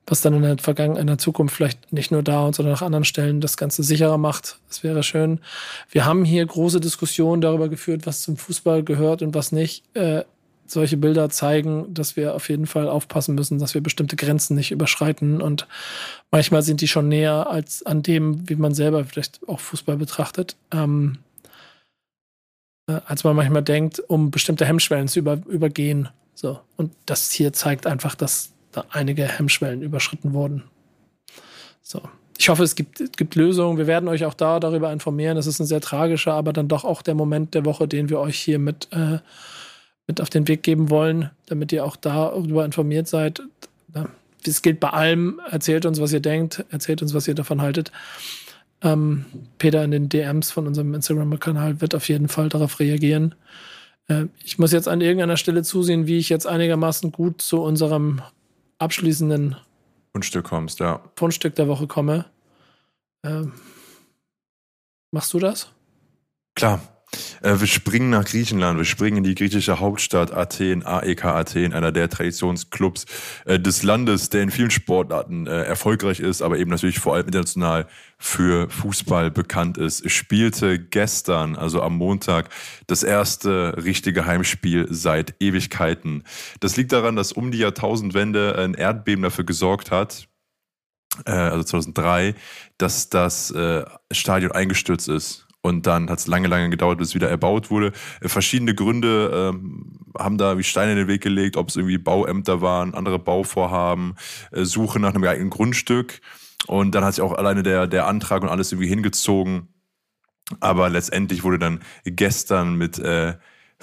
[0.07, 2.89] was dann in der Vergangenheit, in der Zukunft vielleicht nicht nur da, sondern auch an
[2.89, 4.59] anderen Stellen das Ganze sicherer macht.
[4.69, 5.41] Das wäre schön.
[5.91, 9.83] Wir haben hier große Diskussionen darüber geführt, was zum Fußball gehört und was nicht.
[9.97, 10.25] Äh,
[10.67, 14.71] solche Bilder zeigen, dass wir auf jeden Fall aufpassen müssen, dass wir bestimmte Grenzen nicht
[14.71, 15.41] überschreiten.
[15.41, 15.67] Und
[16.31, 20.57] manchmal sind die schon näher als an dem, wie man selber vielleicht auch Fußball betrachtet.
[20.71, 21.34] Ähm, äh,
[22.87, 26.09] als man manchmal denkt, um bestimmte Hemmschwellen zu über, übergehen.
[26.35, 26.61] So.
[26.77, 30.65] Und das hier zeigt einfach, dass da einige Hemmschwellen überschritten wurden.
[31.83, 32.03] So.
[32.37, 33.79] Ich hoffe, es gibt, gibt Lösungen.
[33.79, 35.37] Wir werden euch auch da darüber informieren.
[35.37, 38.19] Es ist ein sehr tragischer, aber dann doch auch der Moment der Woche, den wir
[38.19, 39.19] euch hier mit, äh,
[40.07, 43.41] mit auf den Weg geben wollen, damit ihr auch darüber informiert seid.
[44.47, 45.41] Es gilt bei allem.
[45.51, 46.65] Erzählt uns, was ihr denkt.
[46.71, 47.93] Erzählt uns, was ihr davon haltet.
[48.85, 49.25] Ähm,
[49.59, 53.35] Peter in den DMs von unserem Instagram-Kanal wird auf jeden Fall darauf reagieren.
[54.09, 58.21] Äh, ich muss jetzt an irgendeiner Stelle zusehen, wie ich jetzt einigermaßen gut zu unserem
[58.79, 59.57] abschließenden
[60.13, 61.01] Fundstück kommst, ja.
[61.17, 62.27] Fundstück der Woche komme.
[63.25, 63.53] Ähm,
[65.11, 65.73] machst du das?
[66.55, 66.81] Klar.
[67.43, 71.93] Äh, wir springen nach Griechenland, wir springen in die griechische Hauptstadt Athen, AEK Athen, einer
[71.93, 73.07] der Traditionsclubs
[73.45, 77.27] äh, des Landes, der in vielen Sportarten äh, erfolgreich ist, aber eben natürlich vor allem
[77.27, 77.87] international
[78.19, 80.11] für Fußball bekannt ist.
[80.11, 82.49] Spielte gestern, also am Montag,
[82.87, 86.25] das erste richtige Heimspiel seit Ewigkeiten.
[86.61, 90.29] Das liegt daran, dass um die Jahrtausendwende ein Erdbeben dafür gesorgt hat,
[91.27, 92.35] also 2003,
[92.79, 93.55] dass das
[94.11, 95.44] Stadion eingestürzt ist.
[95.65, 97.93] Und dann hat es lange, lange gedauert, bis es wieder erbaut wurde.
[98.21, 101.97] Äh, verschiedene Gründe ähm, haben da wie Steine in den Weg gelegt, ob es irgendwie
[101.97, 104.15] Bauämter waren, andere Bauvorhaben,
[104.53, 106.21] äh, Suche nach einem geeigneten Grundstück.
[106.67, 109.69] Und dann hat sich auch alleine der, der Antrag und alles irgendwie hingezogen.
[110.61, 113.33] Aber letztendlich wurde dann gestern mit äh,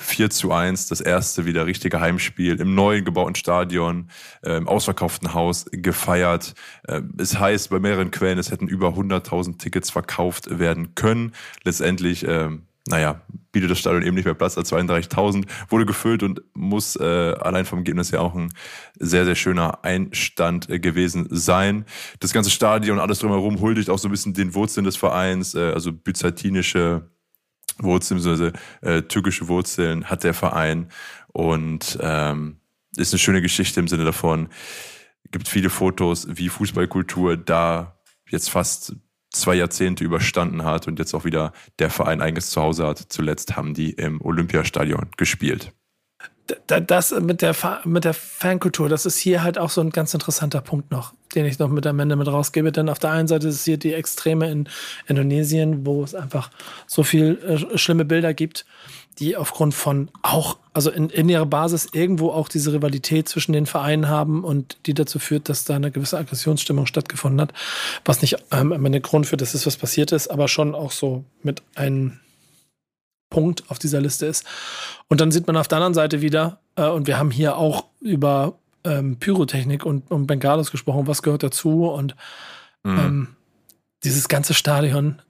[0.01, 4.09] 4 zu 1, das erste wieder richtige Heimspiel im neuen gebauten Stadion,
[4.43, 6.53] äh, im ausverkauften Haus gefeiert.
[6.87, 11.33] Äh, es heißt bei mehreren Quellen, es hätten über 100.000 Tickets verkauft werden können.
[11.63, 12.49] Letztendlich, äh,
[12.87, 13.21] naja,
[13.51, 17.03] bietet das Stadion eben nicht mehr Platz als 32.000, wurde gefüllt und muss äh,
[17.39, 18.53] allein vom Ergebnis ja auch ein
[18.97, 21.85] sehr, sehr schöner Einstand äh, gewesen sein.
[22.19, 25.71] Das ganze Stadion, alles drumherum huldigt auch so ein bisschen den Wurzeln des Vereins, äh,
[25.71, 27.09] also byzantinische
[27.83, 30.89] Wurzeln, beziehungsweise äh, türkische Wurzeln hat der Verein
[31.27, 32.57] und ähm,
[32.97, 34.49] ist eine schöne Geschichte im Sinne davon.
[35.31, 37.97] Gibt viele Fotos, wie Fußballkultur da
[38.29, 38.95] jetzt fast
[39.31, 42.97] zwei Jahrzehnte überstanden hat und jetzt auch wieder der Verein eigenes Zuhause hat.
[42.97, 45.73] Zuletzt haben die im Olympiastadion gespielt
[46.67, 50.61] das mit der, mit der Fankultur, das ist hier halt auch so ein ganz interessanter
[50.61, 52.71] Punkt noch, den ich noch mit am Ende mit rausgebe.
[52.71, 54.67] Denn auf der einen Seite ist hier die Extreme in
[55.07, 56.51] Indonesien, wo es einfach
[56.87, 58.65] so viel äh, schlimme Bilder gibt,
[59.19, 63.65] die aufgrund von auch, also in, in ihrer Basis irgendwo auch diese Rivalität zwischen den
[63.65, 67.53] Vereinen haben und die dazu führt, dass da eine gewisse Aggressionsstimmung stattgefunden hat.
[68.05, 70.91] Was nicht ähm, am Ende Grund für das ist, was passiert ist, aber schon auch
[70.91, 72.19] so mit einem
[73.31, 74.45] Punkt auf dieser Liste ist.
[75.07, 77.85] Und dann sieht man auf der anderen Seite wieder, äh, und wir haben hier auch
[77.99, 82.15] über ähm, Pyrotechnik und, und Bengalos gesprochen, was gehört dazu und
[82.83, 82.99] mhm.
[82.99, 83.27] ähm,
[84.03, 85.21] dieses ganze Stadion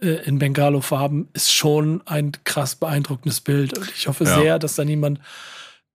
[0.00, 3.76] äh, in Bengalo-Farben ist schon ein krass beeindruckendes Bild.
[3.76, 4.38] Und ich hoffe ja.
[4.38, 5.20] sehr, dass da niemand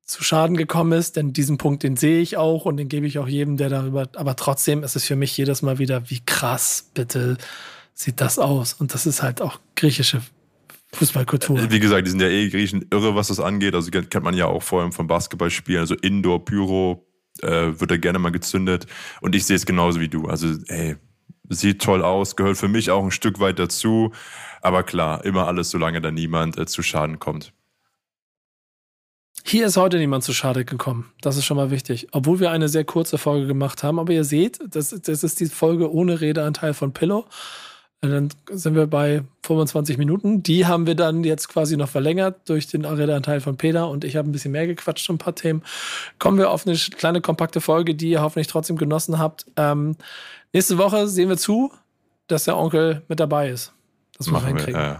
[0.03, 3.17] zu Schaden gekommen ist, denn diesen Punkt, den sehe ich auch und den gebe ich
[3.17, 6.91] auch jedem, der darüber, aber trotzdem ist es für mich jedes Mal wieder, wie krass
[6.93, 7.37] bitte
[7.95, 8.73] sieht das aus.
[8.73, 10.21] Und das ist halt auch griechische
[10.95, 11.71] Fußballkultur.
[11.71, 13.75] Wie gesagt, die sind ja eh Griechen irre, was das angeht.
[13.75, 15.81] Also kennt man ja auch vor allem vom Basketballspielen.
[15.81, 17.07] Also Indoor, Pyro
[17.41, 18.87] äh, wird da gerne mal gezündet.
[19.21, 20.25] Und ich sehe es genauso wie du.
[20.25, 20.95] Also, ey,
[21.49, 24.11] sieht toll aus, gehört für mich auch ein Stück weit dazu.
[24.61, 27.53] Aber klar, immer alles, solange da niemand äh, zu Schaden kommt.
[29.47, 31.11] Hier ist heute niemand zu Schade gekommen.
[31.21, 32.07] Das ist schon mal wichtig.
[32.13, 33.99] Obwohl wir eine sehr kurze Folge gemacht haben.
[33.99, 37.27] Aber ihr seht, das, das ist die Folge ohne Redeanteil von Pillow.
[38.01, 40.43] Dann sind wir bei 25 Minuten.
[40.43, 44.15] Die haben wir dann jetzt quasi noch verlängert durch den Redeanteil von Peter und ich
[44.15, 45.63] habe ein bisschen mehr gequatscht, ein paar Themen.
[46.19, 49.45] Kommen wir auf eine kleine, kompakte Folge, die ihr hoffentlich trotzdem genossen habt.
[49.57, 49.95] Ähm,
[50.53, 51.71] nächste Woche sehen wir zu,
[52.27, 53.73] dass der Onkel mit dabei ist.
[54.17, 54.79] Das machen wir hinkriegen.
[54.79, 54.95] Äh,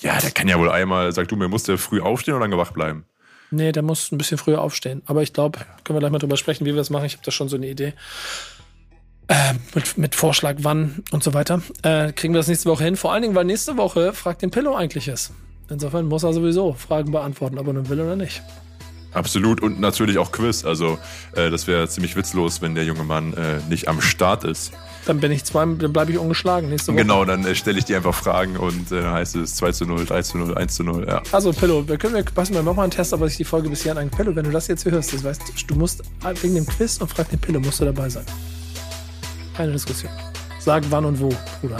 [0.00, 2.56] ja, der kann ja wohl einmal, sag du mir, muss der früh aufstehen oder lange
[2.56, 3.04] wach bleiben?
[3.50, 5.02] Nee, der muss ein bisschen früher aufstehen.
[5.06, 7.06] Aber ich glaube, können wir gleich mal drüber sprechen, wie wir das machen.
[7.06, 7.94] Ich habe da schon so eine Idee.
[9.28, 11.60] Äh, mit, mit Vorschlag, wann und so weiter.
[11.82, 12.96] Äh, kriegen wir das nächste Woche hin.
[12.96, 15.32] Vor allen Dingen, weil nächste Woche fragt den Pillow eigentlich ist.
[15.68, 18.42] Insofern muss er sowieso Fragen beantworten, ob er nun will oder nicht.
[19.12, 20.64] Absolut und natürlich auch Quiz.
[20.64, 20.98] Also
[21.34, 24.72] äh, das wäre ziemlich witzlos, wenn der junge Mann äh, nicht am Start ist.
[25.04, 27.02] Dann bin ich zwei, dann bleibe ich ungeschlagen nächste Woche.
[27.02, 29.84] Genau, dann äh, stelle ich dir einfach Fragen und äh, dann heißt es 2 zu
[29.86, 31.22] 0, 3 zu 0, 1 zu 0, ja.
[31.32, 33.96] Also Pillow, wir können wir passen wir mal einen Test, aber ich die Folge bisher
[33.96, 36.02] an Pillow, wenn du das jetzt hier hörst, das weißt du musst
[36.42, 38.24] wegen dem Quiz und frag den Pillow, musst du dabei sein.
[39.58, 40.12] Keine Diskussion.
[40.60, 41.30] Sag wann und wo,
[41.60, 41.78] Bruder.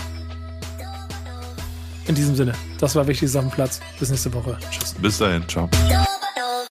[2.08, 3.78] In diesem Sinne, das war Wichtiges auf dem Platz.
[4.00, 4.58] Bis nächste Woche.
[4.68, 4.96] Tschüss.
[5.00, 5.46] Bis dahin.
[5.46, 5.70] Ciao.